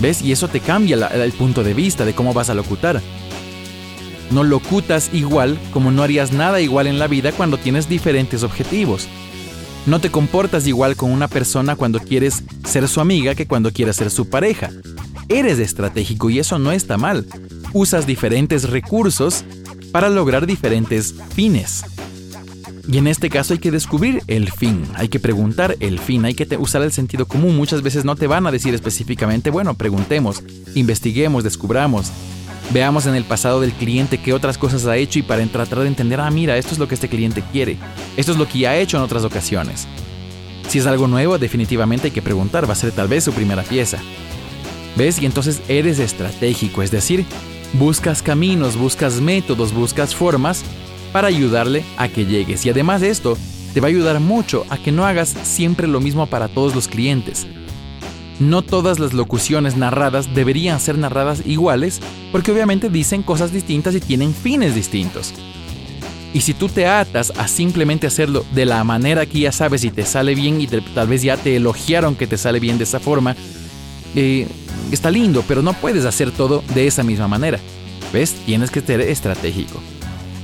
¿Ves? 0.00 0.22
Y 0.22 0.30
eso 0.30 0.48
te 0.48 0.60
cambia 0.60 1.08
el 1.08 1.32
punto 1.32 1.64
de 1.64 1.74
vista 1.74 2.04
de 2.04 2.14
cómo 2.14 2.32
vas 2.32 2.48
a 2.48 2.54
locutar. 2.54 3.00
No 4.30 4.42
locutas 4.44 5.10
igual 5.12 5.58
como 5.72 5.90
no 5.90 6.02
harías 6.02 6.32
nada 6.32 6.60
igual 6.60 6.86
en 6.86 6.98
la 6.98 7.08
vida 7.08 7.32
cuando 7.32 7.58
tienes 7.58 7.88
diferentes 7.88 8.42
objetivos. 8.42 9.08
No 9.86 10.00
te 10.00 10.10
comportas 10.10 10.66
igual 10.66 10.96
con 10.96 11.10
una 11.10 11.28
persona 11.28 11.76
cuando 11.76 12.00
quieres 12.00 12.42
ser 12.64 12.88
su 12.88 13.00
amiga 13.00 13.34
que 13.34 13.46
cuando 13.46 13.70
quieres 13.70 13.96
ser 13.96 14.10
su 14.10 14.30
pareja. 14.30 14.70
Eres 15.28 15.58
estratégico 15.58 16.30
y 16.30 16.38
eso 16.38 16.58
no 16.58 16.72
está 16.72 16.96
mal. 16.96 17.26
Usas 17.74 18.06
diferentes 18.06 18.70
recursos 18.70 19.44
para 19.92 20.08
lograr 20.08 20.46
diferentes 20.46 21.14
fines. 21.34 21.84
Y 22.88 22.98
en 22.98 23.06
este 23.06 23.28
caso 23.28 23.52
hay 23.52 23.58
que 23.58 23.70
descubrir 23.70 24.22
el 24.26 24.50
fin, 24.50 24.82
hay 24.94 25.08
que 25.08 25.20
preguntar 25.20 25.76
el 25.80 25.98
fin, 25.98 26.24
hay 26.24 26.34
que 26.34 26.56
usar 26.56 26.82
el 26.82 26.92
sentido 26.92 27.26
común. 27.26 27.56
Muchas 27.56 27.82
veces 27.82 28.04
no 28.04 28.16
te 28.16 28.26
van 28.26 28.46
a 28.46 28.50
decir 28.50 28.74
específicamente, 28.74 29.50
bueno, 29.50 29.74
preguntemos, 29.74 30.42
investiguemos, 30.74 31.44
descubramos, 31.44 32.10
veamos 32.70 33.06
en 33.06 33.14
el 33.14 33.24
pasado 33.24 33.60
del 33.60 33.72
cliente 33.72 34.18
qué 34.18 34.32
otras 34.32 34.58
cosas 34.58 34.86
ha 34.86 34.96
hecho 34.96 35.18
y 35.18 35.22
para 35.22 35.44
tratar 35.46 35.80
de 35.80 35.88
entender, 35.88 36.20
ah, 36.20 36.30
mira, 36.30 36.56
esto 36.56 36.72
es 36.72 36.78
lo 36.78 36.88
que 36.88 36.94
este 36.94 37.08
cliente 37.08 37.42
quiere, 37.52 37.76
esto 38.16 38.32
es 38.32 38.38
lo 38.38 38.48
que 38.48 38.60
ya 38.60 38.70
ha 38.70 38.76
hecho 38.76 38.96
en 38.96 39.02
otras 39.02 39.24
ocasiones. 39.24 39.86
Si 40.68 40.78
es 40.78 40.86
algo 40.86 41.06
nuevo, 41.06 41.38
definitivamente 41.38 42.08
hay 42.08 42.10
que 42.10 42.22
preguntar, 42.22 42.68
va 42.68 42.72
a 42.72 42.76
ser 42.76 42.92
tal 42.92 43.08
vez 43.08 43.24
su 43.24 43.32
primera 43.32 43.62
pieza. 43.62 43.98
¿Ves? 44.96 45.20
Y 45.20 45.26
entonces 45.26 45.60
eres 45.68 45.98
estratégico, 45.98 46.82
es 46.82 46.90
decir, 46.90 47.24
buscas 47.74 48.22
caminos, 48.22 48.76
buscas 48.76 49.20
métodos, 49.20 49.72
buscas 49.72 50.14
formas 50.14 50.62
para 51.12 51.28
ayudarle 51.28 51.84
a 51.96 52.08
que 52.08 52.24
llegues. 52.24 52.64
Y 52.64 52.70
además 52.70 53.00
de 53.00 53.10
esto, 53.10 53.36
te 53.72 53.80
va 53.80 53.88
a 53.88 53.90
ayudar 53.90 54.20
mucho 54.20 54.64
a 54.70 54.78
que 54.78 54.92
no 54.92 55.04
hagas 55.04 55.34
siempre 55.42 55.88
lo 55.88 56.00
mismo 56.00 56.26
para 56.26 56.48
todos 56.48 56.74
los 56.74 56.88
clientes. 56.88 57.46
No 58.40 58.62
todas 58.62 58.98
las 58.98 59.12
locuciones 59.12 59.76
narradas 59.76 60.34
deberían 60.34 60.80
ser 60.80 60.98
narradas 60.98 61.42
iguales 61.46 62.00
porque 62.32 62.50
obviamente 62.50 62.90
dicen 62.90 63.22
cosas 63.22 63.52
distintas 63.52 63.94
y 63.94 64.00
tienen 64.00 64.34
fines 64.34 64.74
distintos. 64.74 65.32
Y 66.32 66.40
si 66.40 66.52
tú 66.52 66.68
te 66.68 66.86
atas 66.86 67.32
a 67.36 67.46
simplemente 67.46 68.08
hacerlo 68.08 68.44
de 68.52 68.66
la 68.66 68.82
manera 68.82 69.24
que 69.24 69.38
ya 69.38 69.52
sabes 69.52 69.84
y 69.84 69.90
te 69.90 70.04
sale 70.04 70.34
bien 70.34 70.60
y 70.60 70.66
tal 70.66 71.06
vez 71.06 71.22
ya 71.22 71.36
te 71.36 71.54
elogiaron 71.54 72.16
que 72.16 72.26
te 72.26 72.36
sale 72.36 72.58
bien 72.58 72.76
de 72.76 72.84
esa 72.84 72.98
forma, 72.98 73.36
eh, 74.16 74.48
está 74.90 75.12
lindo, 75.12 75.44
pero 75.46 75.62
no 75.62 75.74
puedes 75.74 76.04
hacer 76.04 76.32
todo 76.32 76.64
de 76.74 76.88
esa 76.88 77.04
misma 77.04 77.28
manera. 77.28 77.60
¿Ves? 78.12 78.34
Tienes 78.46 78.72
que 78.72 78.80
ser 78.80 79.00
estratégico. 79.00 79.80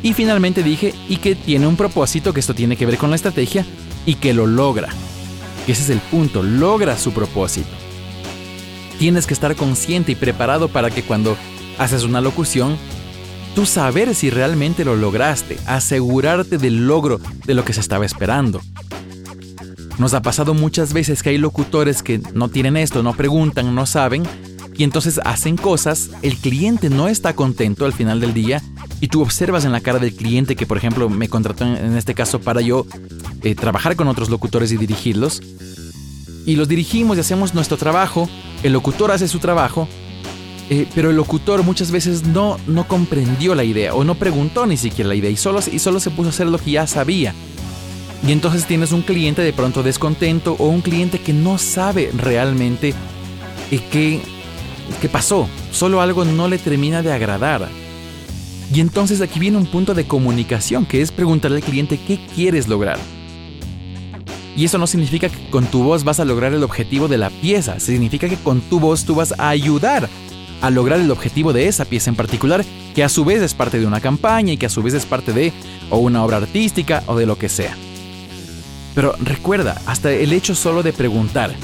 Y 0.03 0.13
finalmente 0.13 0.63
dije, 0.63 0.95
y 1.09 1.17
que 1.17 1.35
tiene 1.35 1.67
un 1.67 1.77
propósito, 1.77 2.33
que 2.33 2.41
esto 2.41 2.55
tiene 2.55 2.77
que 2.77 2.87
ver 2.87 2.97
con 2.97 3.11
la 3.11 3.17
estrategia, 3.17 3.67
y 4.07 4.15
que 4.15 4.33
lo 4.33 4.47
logra. 4.47 4.89
Ese 5.67 5.83
es 5.83 5.91
el 5.91 5.99
punto, 5.99 6.43
logra 6.43 6.97
su 6.97 7.13
propósito. 7.13 7.80
Tienes 9.01 9.27
que 9.27 9.33
estar 9.33 9.57
consciente 9.57 10.13
y 10.13 10.15
preparado 10.15 10.69
para 10.69 10.91
que 10.91 11.03
cuando 11.03 11.35
haces 11.79 12.05
una 12.05 12.21
locución, 12.21 12.77
tú 13.55 13.65
saber 13.65 14.15
si 14.15 14.29
realmente 14.29 14.85
lo 14.85 14.95
lograste, 14.95 15.57
asegurarte 15.65 16.59
del 16.59 16.87
logro 16.87 17.19
de 17.47 17.55
lo 17.55 17.65
que 17.65 17.73
se 17.73 17.81
estaba 17.81 18.05
esperando. 18.05 18.61
Nos 19.97 20.13
ha 20.13 20.21
pasado 20.21 20.53
muchas 20.53 20.93
veces 20.93 21.23
que 21.23 21.31
hay 21.31 21.39
locutores 21.39 22.03
que 22.03 22.21
no 22.35 22.51
tienen 22.51 22.77
esto, 22.77 23.03
no 23.03 23.15
preguntan, 23.15 23.75
no 23.75 23.87
saben, 23.87 24.23
y 24.77 24.85
entonces 24.85 25.19
hacen 25.25 25.57
cosas, 25.57 26.11
el 26.21 26.37
cliente 26.37 26.91
no 26.91 27.09
está 27.09 27.33
contento 27.33 27.87
al 27.87 27.95
final 27.95 28.21
del 28.21 28.35
día 28.35 28.61
y 29.01 29.09
tú 29.09 29.23
observas 29.23 29.65
en 29.65 29.73
la 29.73 29.81
cara 29.81 29.99
del 29.99 30.15
cliente 30.15 30.57
que, 30.57 30.67
por 30.67 30.77
ejemplo, 30.77 31.09
me 31.09 31.31
contrató 31.31 31.65
en 31.65 31.97
este 31.97 32.13
caso 32.13 32.39
para 32.39 32.61
yo 32.61 32.85
eh, 33.43 33.55
trabajar 33.55 33.97
con 33.97 34.09
otros 34.09 34.29
locutores 34.29 34.73
y 34.73 34.77
dirigirlos. 34.77 35.41
Y 36.51 36.57
los 36.57 36.67
dirigimos 36.67 37.17
y 37.17 37.21
hacemos 37.21 37.55
nuestro 37.55 37.77
trabajo, 37.77 38.29
el 38.65 38.73
locutor 38.73 39.13
hace 39.13 39.29
su 39.29 39.39
trabajo 39.39 39.87
Eh, 40.69 40.87
pero 40.95 41.11
el 41.11 41.17
locutor 41.17 41.65
muchas 41.65 41.91
veces 41.91 42.25
no, 42.25 42.57
no 42.69 42.87
comprendió 42.87 43.57
la 43.57 43.65
idea 43.65 43.93
o 43.93 44.05
no 44.05 44.15
preguntó 44.15 44.67
ni 44.67 44.77
siquiera 44.77 45.09
la 45.09 45.17
idea 45.17 45.31
y 45.31 45.37
solo, 45.37 45.61
y 45.71 45.79
solo 45.81 45.99
se 45.99 46.11
puso 46.11 46.29
a 46.29 46.31
hacer 46.31 46.47
lo 46.47 46.59
que 46.59 46.73
ya 46.73 46.87
sabía. 46.87 47.35
Y 48.27 48.31
entonces 48.31 48.67
tienes 48.67 48.93
un 48.93 49.03
cliente 49.03 49.43
de 49.43 49.53
pronto 49.53 49.83
descontento 49.83 50.55
o 50.59 50.69
un 50.69 50.81
cliente 50.81 51.19
que 51.19 51.33
no 51.33 51.59
sabe 51.59 52.11
realmente 52.17 52.95
eh, 53.71 53.81
qué, 53.91 54.21
qué 55.01 55.09
pasó. 55.09 55.49
Solo 55.73 56.01
algo 56.01 56.25
no 56.25 56.47
le 56.47 56.59
termina 56.59 57.03
de 57.03 57.13
agradar. 57.13 57.69
Y 58.73 58.81
entonces 58.81 59.21
aquí 59.21 59.41
viene 59.41 59.57
un 59.57 59.67
punto 59.67 59.95
de 59.95 60.07
comunicación 60.07 60.87
que 60.87 61.01
es 61.03 61.11
preguntarle 61.11 61.59
al 61.59 61.65
cliente 61.65 61.99
qué 62.07 62.19
quieres 62.35 62.69
lograr. 62.69 62.99
Y 64.61 64.67
eso 64.67 64.77
no 64.77 64.87
significa 64.87 65.31
que 65.31 65.39
con 65.49 65.65
tu 65.65 65.83
voz 65.83 66.05
vas 66.05 66.21
a 66.21 66.27
lograr 66.27 66.53
el 66.53 66.63
objetivo 66.63 67.09
de 67.09 67.17
la 67.17 67.31
pieza, 67.31 67.81
significa 67.81 68.29
que 68.29 68.37
con 68.37 68.61
tu 68.61 68.79
voz 68.79 69.07
tú 69.07 69.15
vas 69.15 69.33
a 69.39 69.49
ayudar 69.49 70.07
a 70.61 70.69
lograr 70.69 71.01
el 71.01 71.11
objetivo 71.11 71.55
de 71.55 71.67
esa 71.67 71.87
pieza 71.87 72.11
en 72.11 72.17
particular, 72.17 72.63
que 72.95 73.03
a 73.03 73.09
su 73.09 73.25
vez 73.25 73.41
es 73.41 73.55
parte 73.55 73.81
de 73.81 73.87
una 73.87 74.03
campaña 74.03 74.53
y 74.53 74.59
que 74.59 74.67
a 74.67 74.69
su 74.69 74.83
vez 74.83 74.93
es 74.93 75.07
parte 75.07 75.33
de 75.33 75.55
o 75.89 75.97
una 75.97 76.23
obra 76.23 76.37
artística 76.37 77.03
o 77.07 77.17
de 77.17 77.25
lo 77.25 77.39
que 77.39 77.49
sea. 77.49 77.75
Pero 78.95 79.15
recuerda, 79.19 79.81
hasta 79.87 80.13
el 80.13 80.31
hecho 80.35 80.55
solo 80.55 80.83
de 80.83 80.93
preguntar, 80.93 81.55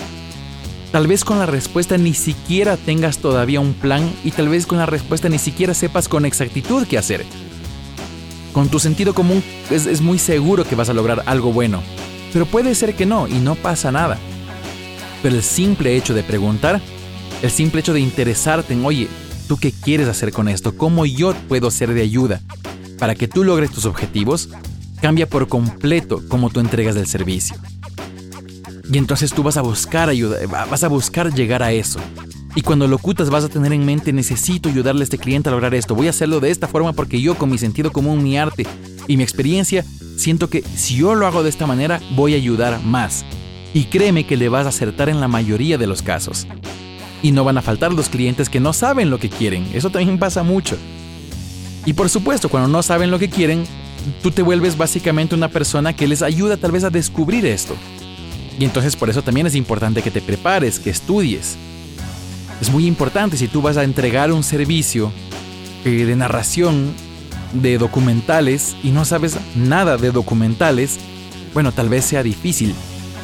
tal 0.91 1.07
vez 1.07 1.23
con 1.23 1.39
la 1.39 1.45
respuesta 1.45 1.99
ni 1.99 2.15
siquiera 2.15 2.79
tengas 2.79 3.19
todavía 3.19 3.61
un 3.61 3.75
plan 3.75 4.11
y 4.25 4.31
tal 4.31 4.49
vez 4.49 4.65
con 4.65 4.79
la 4.79 4.87
respuesta 4.87 5.29
ni 5.29 5.39
siquiera 5.39 5.75
sepas 5.75 6.09
con 6.09 6.25
exactitud 6.25 6.87
qué 6.87 6.97
hacer. 6.97 7.27
Con 8.55 8.71
tu 8.71 8.79
sentido 8.81 9.13
común 9.13 9.45
es, 9.71 9.85
es 9.85 10.01
muy 10.01 10.19
seguro 10.19 10.65
que 10.65 10.77
vas 10.77 10.89
a 10.89 10.95
lograr 10.95 11.25
algo 11.27 11.53
bueno, 11.53 11.83
pero 12.37 12.45
puede 12.45 12.75
ser 12.75 12.95
que 12.95 13.07
no 13.07 13.27
y 13.27 13.39
no 13.39 13.55
pasa 13.55 13.91
nada. 13.91 14.19
Pero 15.23 15.37
el 15.37 15.43
simple 15.43 15.97
hecho 15.97 16.13
de 16.13 16.23
preguntar 16.23 16.83
el 17.41 17.51
simple 17.51 17.81
hecho 17.81 17.95
de 17.95 18.01
interesarte 18.01 18.75
en, 18.75 18.85
oye, 18.85 19.09
¿tú 19.49 19.57
qué 19.57 19.73
quieres 19.73 20.07
hacer 20.07 20.33
con 20.33 20.47
esto? 20.47 20.77
¿Cómo 20.77 21.07
yo 21.07 21.33
puedo 21.49 21.71
ser 21.71 21.95
de 21.95 22.03
ayuda 22.03 22.43
para 22.99 23.15
que 23.15 23.27
tú 23.27 23.43
logres 23.43 23.71
tus 23.71 23.87
objetivos? 23.87 24.51
Cambia 25.01 25.27
por 25.27 25.49
completo 25.49 26.23
cómo 26.29 26.51
tú 26.51 26.61
entregas 26.61 26.95
del 26.95 27.07
servicio. 27.07 27.57
Y 28.93 28.99
entonces 28.99 29.33
tú 29.33 29.43
vas 29.43 29.57
a 29.57 29.63
buscar 29.63 30.11
ayuda, 30.11 30.37
vas 30.47 30.85
a 30.85 30.89
buscar 30.89 31.33
llegar 31.33 31.63
a 31.63 31.73
eso. 31.73 32.01
Y 32.55 32.61
cuando 32.61 32.87
locutas 32.87 33.31
vas 33.31 33.45
a 33.45 33.49
tener 33.49 33.73
en 33.73 33.87
mente, 33.87 34.13
necesito 34.13 34.69
ayudarle 34.69 35.01
a 35.01 35.05
este 35.05 35.17
cliente 35.17 35.49
a 35.49 35.53
lograr 35.53 35.75
esto. 35.75 35.95
Voy 35.95 36.09
a 36.09 36.11
hacerlo 36.11 36.41
de 36.41 36.51
esta 36.51 36.69
forma 36.69 36.93
porque 36.93 37.19
yo 37.19 37.35
con 37.35 37.51
mi 37.51 37.57
sentido 37.57 37.93
común, 37.93 38.23
mi 38.23 38.37
arte 38.37 38.67
y 39.09 39.17
mi 39.17 39.23
experiencia, 39.23 39.85
siento 40.17 40.49
que 40.51 40.63
si 40.75 40.97
yo 40.97 41.15
lo 41.15 41.27
hago 41.27 41.43
de 41.43 41.51
esta 41.51 41.67
manera, 41.67 42.01
voy 42.15 42.35
a 42.35 42.37
ayudar 42.37 42.83
más. 42.83 43.25
Y 43.75 43.85
créeme 43.85 44.25
que 44.25 44.37
le 44.37 44.49
vas 44.49 44.67
a 44.67 44.71
acertar 44.71 45.09
en 45.09 45.21
la 45.21 45.29
mayoría 45.29 45.79
de 45.79 45.87
los 45.87 46.03
casos. 46.03 46.47
Y 47.23 47.33
no 47.33 47.45
van 47.45 47.59
a 47.59 47.63
faltar 47.63 47.93
los 47.93 48.09
clientes 48.09 48.49
que 48.49 48.61
no 48.61 48.73
saben 48.73 49.11
lo 49.11 49.19
que 49.19 49.29
quieren. 49.29 49.67
Eso 49.75 49.91
también 49.91 50.19
pasa 50.19 50.43
mucho. 50.43 50.77
Y 51.85 51.93
por 51.93 52.09
supuesto, 52.09 52.49
cuando 52.49 52.69
no 52.69 52.83
saben 52.83 53.11
lo 53.11 53.19
que 53.19 53.31
quieren, 53.31 53.65
tú 54.23 54.31
te 54.31 54.43
vuelves 54.43 54.77
básicamente 54.77 55.35
una 55.35 55.49
persona 55.49 55.95
que 55.95 56.09
les 56.09 56.23
ayuda 56.23 56.57
tal 56.57 56.73
vez 56.73 56.85
a 56.85 56.91
descubrir 56.91 57.47
esto. 57.47 57.77
Y 58.59 58.65
entonces 58.65 58.97
por 58.97 59.11
eso 59.11 59.23
también 59.23 59.47
es 59.47 59.55
importante 59.55 60.03
que 60.03 60.11
te 60.11 60.21
prepares, 60.21 60.81
que 60.81 60.91
estudies. 60.91 61.57
Es 62.61 62.71
muy 62.71 62.87
importante 62.87 63.37
si 63.37 63.49
tú 63.49 63.61
vas 63.61 63.77
a 63.77 63.85
entregar 63.85 64.33
un 64.33 64.43
servicio 64.43 65.13
eh, 65.85 65.91
de 65.91 66.17
narración 66.17 66.95
de 67.63 67.79
documentales 67.79 68.77
y 68.83 68.91
no 68.91 69.05
sabes 69.05 69.39
nada 69.55 69.97
de 69.97 70.11
documentales, 70.11 70.99
bueno, 71.55 71.73
tal 71.73 71.89
vez 71.89 72.05
sea 72.05 72.23
difícil, 72.23 72.75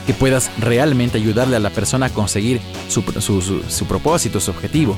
que 0.06 0.14
puedas 0.14 0.50
realmente 0.58 1.18
ayudarle 1.18 1.56
a 1.56 1.60
la 1.60 1.70
persona 1.70 2.06
a 2.06 2.10
conseguir 2.10 2.60
su, 2.88 3.02
propósito, 3.84 4.40
su 4.40 4.50
objetivo. 4.50 4.96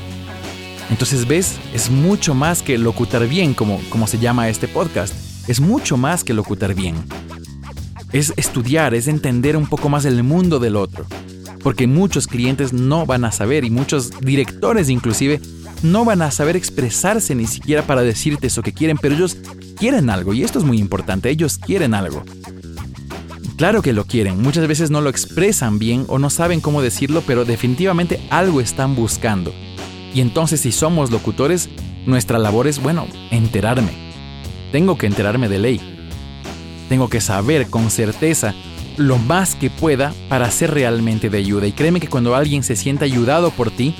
Entonces, 0.89 1.27
ves, 1.27 1.57
es 1.73 1.89
mucho 1.89 2.33
más 2.33 2.61
que 2.61 2.77
locutar 2.77 3.27
bien, 3.27 3.53
como, 3.53 3.79
como 3.89 4.07
se 4.07 4.19
llama 4.19 4.49
este 4.49 4.67
podcast. 4.67 5.13
Es 5.47 5.59
mucho 5.59 5.97
más 5.97 6.23
que 6.23 6.33
locutar 6.33 6.73
bien. 6.73 6.95
Es 8.11 8.33
estudiar, 8.35 8.93
es 8.93 9.07
entender 9.07 9.57
un 9.57 9.67
poco 9.67 9.89
más 9.89 10.05
el 10.05 10.23
mundo 10.23 10.59
del 10.59 10.75
otro. 10.75 11.05
Porque 11.61 11.87
muchos 11.87 12.27
clientes 12.27 12.73
no 12.73 13.05
van 13.05 13.25
a 13.25 13.31
saber 13.31 13.65
y 13.65 13.71
muchos 13.71 14.11
directores 14.21 14.89
inclusive 14.89 15.41
no 15.85 16.05
van 16.05 16.21
a 16.21 16.31
saber 16.31 16.55
expresarse 16.55 17.35
ni 17.35 17.47
siquiera 17.47 17.83
para 17.83 18.01
decirte 18.01 18.47
eso 18.47 18.61
que 18.61 18.73
quieren, 18.73 18.97
pero 18.97 19.15
ellos 19.15 19.37
quieren 19.77 20.09
algo 20.09 20.33
y 20.33 20.43
esto 20.43 20.59
es 20.59 20.65
muy 20.65 20.79
importante, 20.79 21.29
ellos 21.29 21.57
quieren 21.57 21.93
algo. 21.93 22.23
Claro 23.57 23.81
que 23.81 23.93
lo 23.93 24.05
quieren, 24.05 24.41
muchas 24.41 24.67
veces 24.67 24.91
no 24.91 24.99
lo 24.99 25.09
expresan 25.09 25.79
bien 25.79 26.05
o 26.07 26.19
no 26.19 26.29
saben 26.29 26.59
cómo 26.59 26.81
decirlo, 26.81 27.23
pero 27.25 27.45
definitivamente 27.45 28.19
algo 28.29 28.59
están 28.59 28.95
buscando. 28.95 29.53
Y 30.13 30.21
entonces 30.21 30.61
si 30.61 30.71
somos 30.71 31.11
locutores, 31.11 31.69
nuestra 32.05 32.37
labor 32.37 32.67
es, 32.67 32.81
bueno, 32.81 33.07
enterarme. 33.31 33.91
Tengo 34.71 34.97
que 34.97 35.07
enterarme 35.07 35.47
de 35.47 35.59
ley. 35.59 35.81
Tengo 36.89 37.09
que 37.09 37.21
saber 37.21 37.69
con 37.69 37.89
certeza 37.89 38.53
lo 38.97 39.17
más 39.17 39.55
que 39.55 39.69
pueda 39.69 40.13
para 40.29 40.51
ser 40.51 40.71
realmente 40.71 41.29
de 41.29 41.37
ayuda. 41.37 41.67
Y 41.67 41.71
créeme 41.71 41.99
que 41.99 42.07
cuando 42.07 42.35
alguien 42.35 42.63
se 42.63 42.75
sienta 42.75 43.05
ayudado 43.05 43.51
por 43.51 43.71
ti, 43.71 43.95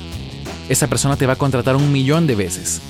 esa 0.68 0.88
persona 0.88 1.16
te 1.16 1.26
va 1.26 1.34
a 1.34 1.36
contratar 1.36 1.76
un 1.76 1.92
millón 1.92 2.26
de 2.26 2.34
veces. 2.34 2.80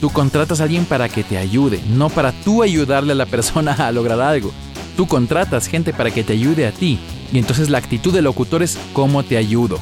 Tú 0.00 0.10
contratas 0.10 0.60
a 0.60 0.64
alguien 0.64 0.84
para 0.84 1.08
que 1.08 1.24
te 1.24 1.38
ayude, 1.38 1.80
no 1.88 2.10
para 2.10 2.32
tú 2.32 2.62
ayudarle 2.62 3.12
a 3.12 3.16
la 3.16 3.26
persona 3.26 3.72
a 3.72 3.92
lograr 3.92 4.20
algo. 4.20 4.52
Tú 4.96 5.06
contratas 5.06 5.68
gente 5.68 5.92
para 5.92 6.10
que 6.10 6.24
te 6.24 6.32
ayude 6.32 6.66
a 6.66 6.72
ti. 6.72 6.98
Y 7.32 7.38
entonces 7.38 7.70
la 7.70 7.78
actitud 7.78 8.12
del 8.12 8.24
locutor 8.24 8.62
es 8.62 8.78
cómo 8.92 9.22
te 9.22 9.36
ayudo. 9.36 9.78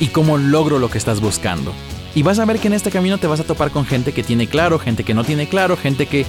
Y 0.00 0.08
cómo 0.08 0.38
logro 0.38 0.78
lo 0.78 0.90
que 0.90 0.98
estás 0.98 1.20
buscando. 1.20 1.72
Y 2.14 2.22
vas 2.22 2.38
a 2.38 2.44
ver 2.44 2.58
que 2.58 2.68
en 2.68 2.74
este 2.74 2.90
camino 2.90 3.18
te 3.18 3.26
vas 3.26 3.40
a 3.40 3.44
topar 3.44 3.70
con 3.70 3.84
gente 3.84 4.12
que 4.12 4.22
tiene 4.22 4.46
claro, 4.46 4.78
gente 4.78 5.04
que 5.04 5.14
no 5.14 5.24
tiene 5.24 5.48
claro, 5.48 5.76
gente 5.76 6.06
que 6.06 6.24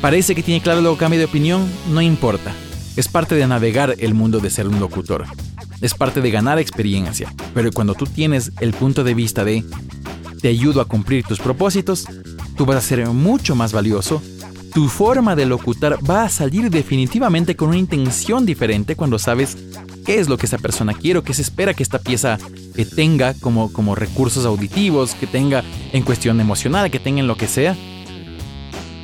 parece 0.00 0.34
que 0.34 0.42
tiene 0.42 0.62
claro, 0.62 0.80
luego 0.80 0.96
cambia 0.96 1.18
de 1.18 1.26
opinión, 1.26 1.70
no 1.90 2.00
importa. 2.00 2.52
Es 2.96 3.08
parte 3.08 3.34
de 3.34 3.46
navegar 3.46 3.94
el 3.98 4.14
mundo 4.14 4.40
de 4.40 4.50
ser 4.50 4.66
un 4.68 4.80
locutor. 4.80 5.26
Es 5.80 5.94
parte 5.94 6.20
de 6.20 6.30
ganar 6.30 6.58
experiencia. 6.58 7.32
Pero 7.54 7.70
cuando 7.72 7.94
tú 7.94 8.06
tienes 8.06 8.52
el 8.60 8.72
punto 8.72 9.04
de 9.04 9.14
vista 9.14 9.44
de 9.44 9.64
te 10.40 10.48
ayudo 10.48 10.80
a 10.80 10.86
cumplir 10.86 11.24
tus 11.24 11.38
propósitos, 11.38 12.06
tú 12.56 12.66
vas 12.66 12.76
a 12.76 12.80
ser 12.80 13.06
mucho 13.08 13.54
más 13.54 13.72
valioso 13.72 14.22
tu 14.76 14.88
forma 14.88 15.34
de 15.34 15.46
locutar 15.46 15.98
va 16.06 16.24
a 16.24 16.28
salir 16.28 16.68
definitivamente 16.68 17.56
con 17.56 17.70
una 17.70 17.78
intención 17.78 18.44
diferente 18.44 18.94
cuando 18.94 19.18
sabes 19.18 19.56
qué 20.04 20.18
es 20.18 20.28
lo 20.28 20.36
que 20.36 20.44
esa 20.44 20.58
persona 20.58 20.92
quiere 20.92 21.18
o 21.18 21.22
qué 21.22 21.32
se 21.32 21.40
espera 21.40 21.72
que 21.72 21.82
esta 21.82 21.98
pieza 21.98 22.36
tenga 22.84 23.32
como, 23.32 23.72
como 23.72 23.94
recursos 23.94 24.44
auditivos, 24.44 25.14
que 25.14 25.26
tenga 25.26 25.64
en 25.94 26.02
cuestión 26.02 26.42
emocional, 26.42 26.90
que 26.90 27.00
tenga 27.00 27.20
en 27.20 27.26
lo 27.26 27.38
que 27.38 27.48
sea. 27.48 27.74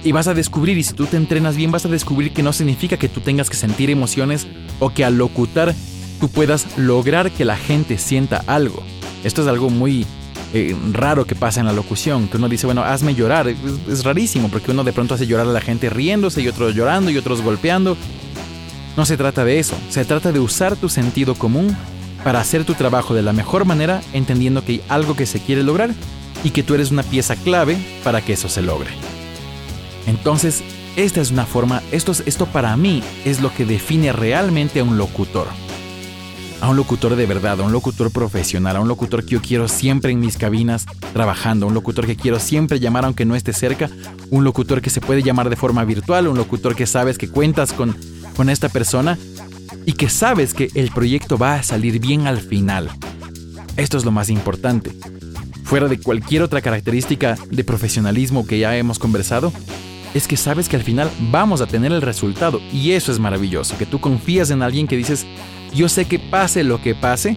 Y 0.05 0.13
vas 0.13 0.29
a 0.29 0.35
descubrir, 0.35 0.77
y 0.77 0.83
si 0.83 0.93
tú 0.93 1.07
te 1.07 1.17
entrenas 1.17 1.57
bien, 1.57 1.71
vas 1.71 1.87
a 1.87 1.89
descubrir 1.89 2.35
que 2.35 2.43
no 2.43 2.53
significa 2.53 2.99
que 2.99 3.09
tú 3.09 3.21
tengas 3.21 3.49
que 3.49 3.57
sentir 3.57 3.89
emociones 3.89 4.47
o 4.79 4.91
que 4.91 5.07
al 5.07 5.17
locutar 5.17 5.75
tú 6.23 6.29
puedas 6.29 6.79
lograr 6.79 7.33
que 7.33 7.45
la 7.45 7.57
gente 7.57 7.99
sienta 7.99 8.45
algo. 8.47 8.85
Esto 9.25 9.43
es 9.43 9.49
algo 9.49 9.71
muy 9.71 10.07
eh, 10.55 10.77
raro 10.93 11.27
que 11.27 11.35
pasa 11.35 11.59
en 11.59 11.67
la 11.67 11.73
locución, 11.73 12.29
que 12.29 12.37
uno 12.37 12.49
dice, 12.49 12.65
bueno, 12.65 12.85
hazme 12.85 13.17
llorar. 13.17 13.49
Es, 13.49 14.05
rarísimo 14.05 14.49
porque 14.49 14.71
uno 14.71 14.85
de 14.85 14.93
pronto 14.93 15.15
hace 15.15 15.27
llorar 15.27 15.49
a 15.49 15.53
la 15.53 15.61
gente 15.61 15.91
riéndose 15.91 16.41
y 16.41 16.47
otros 16.47 16.77
llorando 16.77 17.11
y 17.11 17.19
otros 17.19 17.43
golpeando. 17.43 17.97
No 18.97 19.05
se 19.05 19.17
trata 19.17 19.45
de 19.45 19.59
eso, 19.59 19.75
se 19.91 20.05
trata 20.05 20.31
de 20.31 20.39
usar 20.39 20.77
tu 20.77 20.89
sentido 20.89 21.35
común 21.35 21.77
para 22.23 22.39
hacer 22.39 22.65
tu 22.65 22.75
trabajo 22.75 23.15
de 23.15 23.23
la 23.23 23.33
mejor 23.33 23.65
manera, 23.65 24.01
entendiendo 24.13 24.65
que 24.65 24.75
hay 24.75 24.83
algo 24.89 25.17
que 25.17 25.27
se 25.27 25.41
quiere 25.41 25.65
lograr 25.65 25.91
y 26.45 26.51
que 26.51 26.63
tú 26.63 26.75
eres 26.75 26.93
una 26.93 27.03
pieza 27.03 27.35
clave 27.35 27.77
para 28.05 28.21
que 28.21 28.35
eso 28.35 28.49
se 28.49 28.63
logre. 28.63 28.91
Entonces, 30.07 30.63
esta 30.95 31.21
es 31.21 31.33
una 31.33 31.47
forma, 31.47 31.83
esto, 31.91 32.13
esto 32.27 32.47
para 32.47 32.77
mí 32.77 33.03
es 33.25 33.41
lo 33.41 33.53
que 33.53 33.67
define 33.67 34.13
realmente 34.13 34.79
a 34.79 34.85
un 34.85 34.99
locutor 34.99 35.49
a 36.63 36.69
un 36.69 36.77
locutor 36.77 37.17
de 37.17 37.27
verdad, 37.27 37.61
a 37.61 37.65
un 37.65 37.73
locutor 37.73 38.13
profesional, 38.13 38.77
a 38.77 38.81
un 38.81 38.87
locutor 38.87 39.25
que 39.25 39.31
yo 39.33 39.43
quiero 39.43 39.67
siempre 39.67 40.13
en 40.13 40.21
mis 40.21 40.37
cabinas 40.37 40.87
trabajando, 41.13 41.67
un 41.67 41.75
locutor 41.75 42.07
que 42.07 42.15
quiero 42.15 42.39
siempre 42.39 42.79
llamar 42.79 43.05
aunque 43.05 43.25
no 43.25 43.35
esté 43.35 43.53
cerca, 43.53 43.91
un 44.31 44.45
locutor 44.45 44.81
que 44.81 44.89
se 44.89 45.01
puede 45.01 45.25
llamar 45.25 45.51
de 45.51 45.57
forma 45.57 45.85
virtual, 45.85 46.29
un 46.29 46.37
locutor 46.37 46.77
que 46.77 46.87
sabes 46.87 47.19
que 47.19 47.29
cuentas 47.29 47.73
con, 47.73 47.97
con 48.37 48.49
esta 48.49 48.69
persona 48.69 49.19
y 49.87 49.95
que 49.95 50.09
sabes 50.09 50.55
que 50.55 50.71
el 50.77 50.93
proyecto 50.93 51.37
va 51.37 51.57
a 51.57 51.65
salir 51.65 51.99
bien 51.99 52.29
al 52.29 52.41
final. 52.41 52.89
Esto 53.77 53.99
es 53.99 54.05
lo 54.05 54.13
más 54.13 54.31
importante. 54.31 54.93
Fuera 55.65 55.89
de 55.89 55.99
cualquier 55.99 56.43
otra 56.43 56.63
característica 56.63 57.37
de 57.51 57.65
profesionalismo 57.65 58.47
que 58.47 58.61
ya 58.61 58.77
hemos 58.77 59.01
conversado, 59.01 59.53
es 60.15 60.29
que 60.29 60.37
sabes 60.37 60.69
que 60.69 60.77
al 60.77 60.85
final 60.85 61.11
vamos 61.33 61.61
a 61.61 61.67
tener 61.67 61.91
el 61.91 62.03
resultado 62.03 62.61
y 62.73 62.93
eso 62.93 63.11
es 63.11 63.19
maravilloso, 63.19 63.77
que 63.79 63.87
tú 63.87 64.01
confías 64.01 64.51
en 64.51 64.63
alguien 64.63 64.87
que 64.87 64.97
dices, 64.97 65.27
yo 65.75 65.89
sé 65.89 66.05
que 66.05 66.19
pase 66.19 66.65
lo 66.65 66.81
que 66.81 66.95
pase, 66.95 67.37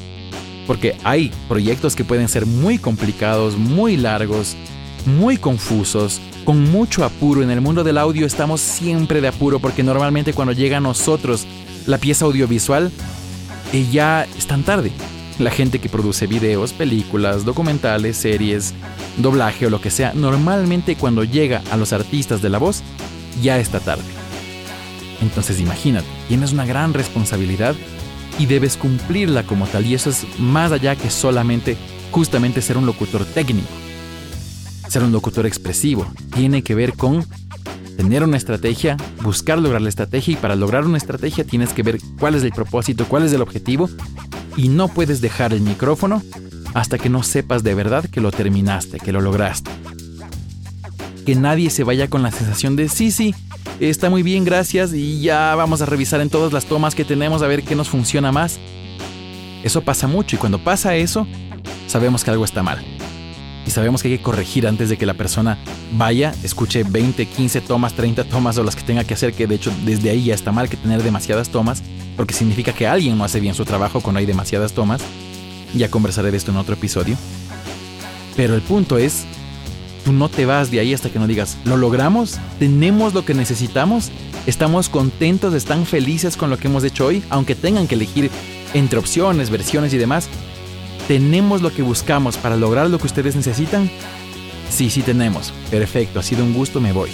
porque 0.67 0.97
hay 1.03 1.31
proyectos 1.47 1.95
que 1.95 2.03
pueden 2.03 2.27
ser 2.27 2.45
muy 2.45 2.77
complicados, 2.77 3.57
muy 3.57 3.97
largos, 3.97 4.55
muy 5.05 5.37
confusos, 5.37 6.19
con 6.43 6.71
mucho 6.71 7.03
apuro. 7.03 7.43
En 7.43 7.51
el 7.51 7.61
mundo 7.61 7.83
del 7.83 7.97
audio 7.97 8.25
estamos 8.25 8.61
siempre 8.61 9.21
de 9.21 9.27
apuro 9.27 9.59
porque 9.59 9.83
normalmente 9.83 10.33
cuando 10.33 10.53
llega 10.53 10.77
a 10.77 10.81
nosotros 10.81 11.45
la 11.85 11.97
pieza 11.97 12.25
audiovisual, 12.25 12.91
eh, 13.73 13.85
ya 13.91 14.27
es 14.37 14.47
tan 14.47 14.63
tarde. 14.63 14.91
la 15.37 15.51
gente 15.51 15.79
que 15.79 15.89
produce 15.89 16.27
videos, 16.27 16.71
películas, 16.71 17.43
documentales, 17.43 18.15
series, 18.15 18.73
doblaje 19.17 19.65
o 19.65 19.69
lo 19.69 19.81
que 19.81 19.89
sea, 19.89 20.13
normalmente 20.13 20.95
cuando 20.95 21.25
llega 21.25 21.61
a 21.71 21.75
los 21.75 21.91
artistas 21.91 22.41
de 22.41 22.49
la 22.49 22.57
voz, 22.57 22.83
ya 23.41 23.59
está 23.59 23.81
tarde. 23.81 24.05
Entonces 25.21 25.59
imagínate, 25.59 26.07
tienes 26.29 26.53
una 26.53 26.65
gran 26.65 26.93
responsabilidad 26.93 27.75
y 28.39 28.45
debes 28.45 28.77
cumplirla 28.77 29.43
como 29.43 29.65
tal. 29.67 29.85
Y 29.85 29.93
eso 29.93 30.09
es 30.09 30.25
más 30.39 30.71
allá 30.71 30.95
que 30.95 31.09
solamente 31.09 31.77
justamente 32.11 32.61
ser 32.61 32.77
un 32.77 32.85
locutor 32.85 33.25
técnico. 33.25 33.67
Ser 34.87 35.03
un 35.03 35.11
locutor 35.11 35.45
expresivo. 35.45 36.05
Tiene 36.33 36.63
que 36.63 36.75
ver 36.75 36.93
con 36.93 37.25
tener 37.97 38.23
una 38.23 38.37
estrategia, 38.37 38.97
buscar 39.21 39.57
lograr 39.57 39.81
la 39.81 39.89
estrategia 39.89 40.33
y 40.33 40.37
para 40.37 40.55
lograr 40.55 40.85
una 40.85 40.97
estrategia 40.97 41.45
tienes 41.45 41.73
que 41.73 41.83
ver 41.83 41.99
cuál 42.19 42.35
es 42.35 42.43
el 42.43 42.51
propósito, 42.51 43.05
cuál 43.05 43.23
es 43.23 43.33
el 43.33 43.41
objetivo 43.41 43.89
y 44.57 44.69
no 44.69 44.87
puedes 44.87 45.21
dejar 45.21 45.53
el 45.53 45.61
micrófono 45.61 46.21
hasta 46.73 46.97
que 46.97 47.09
no 47.09 47.23
sepas 47.23 47.63
de 47.63 47.73
verdad 47.73 48.05
que 48.05 48.21
lo 48.21 48.31
terminaste, 48.31 48.99
que 48.99 49.11
lo 49.11 49.21
lograste. 49.21 49.71
Que 51.25 51.35
nadie 51.35 51.69
se 51.69 51.83
vaya 51.83 52.09
con 52.09 52.21
la 52.21 52.31
sensación 52.31 52.75
de 52.75 52.89
sí, 52.89 53.11
sí, 53.11 53.33
está 53.79 54.10
muy 54.10 54.24
bien, 54.24 54.44
gracias 54.46 54.94
y 54.94 55.22
ya 55.22 55.55
vamos 55.55 55.82
a 55.82 55.86
revisar 55.86 56.22
en 56.22 56.29
todas 56.29 56.53
las 56.53 56.65
tomas 56.65 56.96
que 56.96 57.05
tenemos 57.05 57.41
a 57.41 57.48
ver 57.48 57.63
qué 57.63 57.75
nos 57.75 57.89
funciona 57.89 58.32
más. 58.32 58.60
Eso 59.63 59.82
pasa 59.82 60.08
mucho 60.08 60.36
y 60.36 60.39
cuando 60.39 60.60
pasa 60.63 60.96
eso, 60.96 61.27
sabemos 61.88 62.24
que 62.24 62.32
algo 62.32 62.46
está 62.46 62.63
mal. 62.63 62.84
Y 63.65 63.72
sabemos 63.72 64.03
que 64.03 64.10
hay 64.10 64.17
que 64.17 64.24
corregir 64.24 64.67
antes 64.67 64.89
de 64.89 64.98
que 64.98 65.08
la 65.08 65.15
persona 65.15 65.58
vaya, 65.94 66.34
escuche 66.44 66.84
20, 66.84 67.25
15 67.25 67.62
tomas, 67.62 67.94
30 67.94 68.25
tomas 68.25 68.58
o 68.60 68.63
las 68.63 68.75
que 68.75 68.84
tenga 68.84 69.03
que 69.03 69.15
hacer, 69.15 69.34
que 69.34 69.48
de 69.48 69.55
hecho 69.55 69.72
desde 69.84 70.12
ahí 70.12 70.25
ya 70.25 70.36
está 70.36 70.51
mal 70.51 70.70
que 70.70 70.77
tener 70.77 71.01
demasiadas 71.01 71.50
tomas 71.50 71.82
porque 72.15 72.36
significa 72.36 72.74
que 72.74 72.86
alguien 72.86 73.17
no 73.17 73.24
hace 73.24 73.39
bien 73.39 73.55
su 73.55 73.65
trabajo 73.65 74.01
cuando 74.01 74.20
hay 74.20 74.25
demasiadas 74.25 74.74
tomas. 74.74 75.01
Ya 75.74 75.89
conversaré 75.89 76.32
de 76.32 76.38
esto 76.38 76.51
en 76.51 76.58
otro 76.58 76.75
episodio. 76.75 77.17
Pero 78.36 78.53
el 78.53 78.62
punto 78.62 78.98
es, 78.98 79.25
tú 80.05 80.13
no 80.13 80.29
te 80.29 80.45
vas 80.45 80.69
de 80.69 80.79
ahí 80.79 80.93
hasta 80.93 81.09
que 81.09 81.17
no 81.17 81.25
digas, 81.25 81.57
lo 81.65 81.77
logramos, 81.77 82.38
tenemos 82.59 83.15
lo 83.15 83.25
que 83.25 83.33
necesitamos, 83.33 84.12
estamos 84.45 84.88
contentos, 84.88 85.55
están 85.55 85.88
felices 85.88 86.38
con 86.38 86.51
lo 86.51 86.57
que 86.57 86.67
hemos 86.67 86.83
hecho 86.83 87.07
hoy, 87.07 87.24
aunque 87.31 87.55
tengan 87.55 87.88
que 87.88 87.95
elegir 87.95 88.29
entre 88.75 89.00
opciones, 89.00 89.50
versiones 89.50 89.93
y 89.93 89.97
demás. 89.97 90.29
¿Tenemos 91.07 91.63
lo 91.63 91.74
que 91.74 91.81
buscamos 91.81 92.38
para 92.38 92.55
lograr 92.55 92.89
lo 92.89 93.00
que 93.00 93.07
ustedes 93.07 93.35
necesitan? 93.35 93.89
Sí, 94.69 94.91
sí 94.91 95.01
tenemos. 95.01 95.51
Perfecto, 95.71 96.19
ha 96.19 96.24
sido 96.24 96.43
un 96.43 96.53
gusto, 96.53 96.79
me 96.79 96.93
voy. 96.93 97.09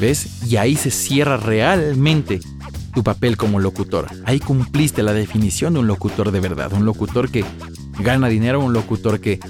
¿Ves? 0.00 0.42
Y 0.46 0.56
ahí 0.56 0.76
se 0.76 0.90
cierra 0.90 1.38
realmente 1.38 2.40
tu 2.94 3.02
papel 3.02 3.38
como 3.38 3.58
locutor. 3.58 4.08
Ahí 4.26 4.38
cumpliste 4.38 5.02
la 5.02 5.14
definición 5.14 5.74
de 5.74 5.80
un 5.80 5.86
locutor 5.86 6.30
de 6.30 6.40
verdad, 6.40 6.72
un 6.74 6.84
locutor 6.84 7.30
que 7.30 7.44
gana 7.98 8.28
dinero, 8.28 8.60
un 8.60 8.72
locutor 8.72 9.20
que 9.20 9.40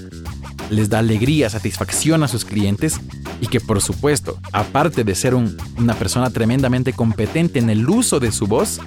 les 0.71 0.89
da 0.89 0.99
alegría, 0.99 1.49
satisfacción 1.49 2.23
a 2.23 2.27
sus 2.27 2.45
clientes 2.45 2.99
y 3.41 3.47
que 3.47 3.59
por 3.59 3.81
supuesto, 3.81 4.39
aparte 4.53 5.03
de 5.03 5.13
ser 5.15 5.35
una 5.35 5.93
persona 5.95 6.29
tremendamente 6.29 6.93
competente 6.93 7.59
en 7.59 7.69
el 7.69 7.87
uso 7.87 8.19
de 8.19 8.31
su 8.31 8.47
voz, 8.47 8.79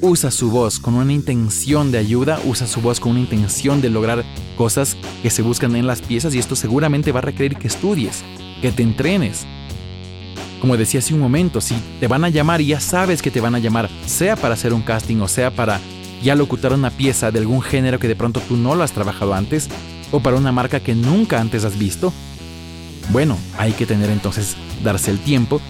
usa 0.00 0.30
su 0.30 0.50
voz 0.50 0.78
con 0.78 0.94
una 0.94 1.12
intención 1.12 1.92
de 1.92 1.98
ayuda, 1.98 2.40
usa 2.46 2.66
su 2.66 2.80
voz 2.80 2.98
con 2.98 3.12
una 3.12 3.20
intención 3.20 3.82
de 3.82 3.90
lograr 3.90 4.24
cosas 4.56 4.96
que 5.22 5.30
se 5.30 5.42
buscan 5.42 5.76
en 5.76 5.86
las 5.86 6.00
piezas 6.00 6.34
y 6.34 6.38
esto 6.38 6.56
seguramente 6.56 7.12
va 7.12 7.18
a 7.18 7.22
requerir 7.22 7.58
que 7.58 7.68
estudies, 7.68 8.24
que 8.62 8.72
te 8.72 8.82
entrenes, 8.82 9.46
como 10.60 10.76
decía 10.76 11.00
hace 11.00 11.14
un 11.14 11.20
momento, 11.20 11.60
si 11.60 11.74
te 12.00 12.08
van 12.08 12.24
a 12.24 12.30
llamar 12.30 12.60
y 12.60 12.68
ya 12.68 12.80
sabes 12.80 13.22
que 13.22 13.30
te 13.30 13.40
van 13.40 13.54
a 13.54 13.58
llamar, 13.58 13.90
sea 14.06 14.34
para 14.34 14.54
hacer 14.54 14.72
un 14.72 14.82
casting 14.82 15.18
o 15.18 15.28
sea 15.28 15.50
para 15.50 15.78
ya 16.22 16.34
locutar 16.34 16.72
una 16.72 16.90
pieza 16.90 17.30
de 17.30 17.38
algún 17.38 17.60
género 17.60 17.98
que 17.98 18.08
de 18.08 18.16
pronto 18.16 18.40
tú 18.40 18.56
no 18.56 18.74
lo 18.74 18.82
has 18.82 18.92
trabajado 18.92 19.34
antes, 19.34 19.68
o 20.10 20.20
para 20.20 20.36
una 20.36 20.52
marca 20.52 20.80
que 20.80 20.94
nunca 20.94 21.40
antes 21.40 21.64
has 21.64 21.78
visto, 21.78 22.12
bueno, 23.10 23.38
hay 23.56 23.72
que 23.72 23.86
tener 23.86 24.10
entonces, 24.10 24.56
darse 24.82 25.10
el 25.10 25.18
tiempo 25.18 25.60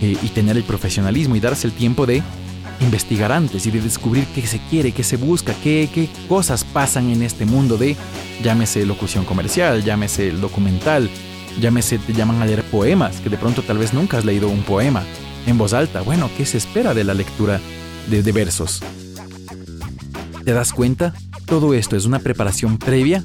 eh, 0.00 0.16
y 0.22 0.28
tener 0.28 0.56
el 0.56 0.64
profesionalismo 0.64 1.36
y 1.36 1.40
darse 1.40 1.66
el 1.66 1.72
tiempo 1.72 2.06
de 2.06 2.22
investigar 2.80 3.32
antes 3.32 3.66
y 3.66 3.70
de 3.70 3.80
descubrir 3.80 4.26
qué 4.34 4.46
se 4.46 4.60
quiere, 4.70 4.92
qué 4.92 5.02
se 5.02 5.16
busca, 5.16 5.54
qué, 5.62 6.08
cosas 6.28 6.64
pasan 6.64 7.10
en 7.10 7.22
este 7.22 7.46
mundo 7.46 7.76
de, 7.76 7.96
llámese 8.42 8.84
locución 8.84 9.24
comercial, 9.24 9.82
llámese 9.82 10.30
documental, 10.32 11.10
Llámese, 11.60 11.98
te 11.98 12.12
llaman 12.12 12.42
a 12.42 12.46
leer 12.46 12.62
poemas, 12.64 13.20
que 13.20 13.30
de 13.30 13.38
pronto 13.38 13.62
tal 13.62 13.78
vez 13.78 13.94
nunca 13.94 14.18
has 14.18 14.24
leído 14.24 14.48
un 14.48 14.62
poema 14.62 15.02
en 15.46 15.56
voz 15.56 15.72
alta. 15.72 16.02
Bueno, 16.02 16.28
¿qué 16.36 16.44
se 16.44 16.58
espera 16.58 16.92
de 16.92 17.04
la 17.04 17.14
lectura 17.14 17.60
de, 18.08 18.32
versos? 18.32 18.82
¿Te 20.44 20.52
das 20.52 20.72
cuenta? 20.72 21.14
Todo 21.46 21.72
esto 21.72 21.96
es 21.96 22.04
una 22.04 22.18
preparación 22.18 22.76
previa 22.76 23.24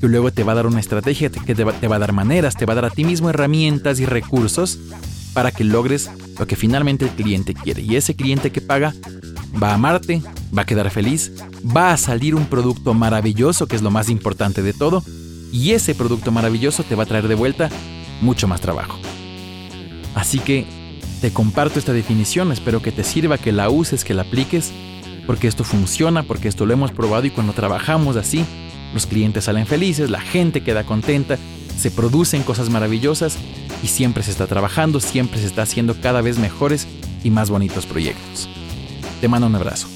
que 0.00 0.08
luego 0.08 0.30
te 0.30 0.44
va 0.44 0.52
a 0.52 0.56
dar 0.56 0.66
una 0.66 0.80
estrategia, 0.80 1.30
que 1.30 1.54
te 1.54 1.64
va, 1.64 1.72
te 1.72 1.88
va 1.88 1.96
a 1.96 1.98
dar 1.98 2.12
maneras, 2.12 2.56
te 2.56 2.66
va 2.66 2.72
a 2.72 2.76
dar 2.76 2.84
a 2.86 2.90
ti 2.90 3.04
mismo 3.04 3.30
herramientas 3.30 4.00
y 4.00 4.06
recursos 4.06 4.78
para 5.32 5.50
que 5.50 5.64
logres 5.64 6.10
lo 6.38 6.46
que 6.46 6.56
finalmente 6.56 7.04
el 7.04 7.10
cliente 7.12 7.54
quiere. 7.54 7.82
Y 7.82 7.96
ese 7.96 8.14
cliente 8.14 8.50
que 8.50 8.60
paga 8.60 8.94
va 9.60 9.70
a 9.70 9.74
amarte, 9.74 10.22
va 10.56 10.62
a 10.62 10.66
quedar 10.66 10.90
feliz, 10.90 11.32
va 11.64 11.92
a 11.92 11.96
salir 11.96 12.34
un 12.34 12.46
producto 12.46 12.94
maravilloso, 12.94 13.66
que 13.66 13.76
es 13.76 13.82
lo 13.82 13.90
más 13.90 14.08
importante 14.08 14.62
de 14.62 14.72
todo, 14.72 15.02
y 15.52 15.72
ese 15.72 15.94
producto 15.94 16.30
maravilloso 16.30 16.82
te 16.82 16.94
va 16.94 17.04
a 17.04 17.06
traer 17.06 17.28
de 17.28 17.34
vuelta 17.34 17.70
mucho 18.20 18.48
más 18.48 18.60
trabajo. 18.60 18.98
Así 20.14 20.38
que 20.38 20.66
te 21.20 21.32
comparto 21.32 21.78
esta 21.78 21.92
definición, 21.92 22.52
espero 22.52 22.82
que 22.82 22.92
te 22.92 23.04
sirva, 23.04 23.38
que 23.38 23.52
la 23.52 23.70
uses, 23.70 24.04
que 24.04 24.14
la 24.14 24.22
apliques, 24.22 24.72
porque 25.26 25.48
esto 25.48 25.64
funciona, 25.64 26.22
porque 26.22 26.48
esto 26.48 26.66
lo 26.66 26.72
hemos 26.72 26.90
probado 26.90 27.26
y 27.26 27.30
cuando 27.30 27.52
trabajamos 27.52 28.16
así, 28.16 28.44
los 28.94 29.06
clientes 29.06 29.44
salen 29.44 29.66
felices, 29.66 30.10
la 30.10 30.20
gente 30.20 30.62
queda 30.62 30.84
contenta, 30.84 31.38
se 31.76 31.90
producen 31.90 32.42
cosas 32.42 32.70
maravillosas 32.70 33.36
y 33.82 33.88
siempre 33.88 34.22
se 34.22 34.30
está 34.30 34.46
trabajando, 34.46 35.00
siempre 35.00 35.38
se 35.38 35.46
está 35.46 35.62
haciendo 35.62 36.00
cada 36.00 36.20
vez 36.20 36.38
mejores 36.38 36.86
y 37.22 37.30
más 37.30 37.50
bonitos 37.50 37.86
proyectos. 37.86 38.48
Te 39.20 39.28
mando 39.28 39.46
un 39.46 39.54
abrazo. 39.54 39.88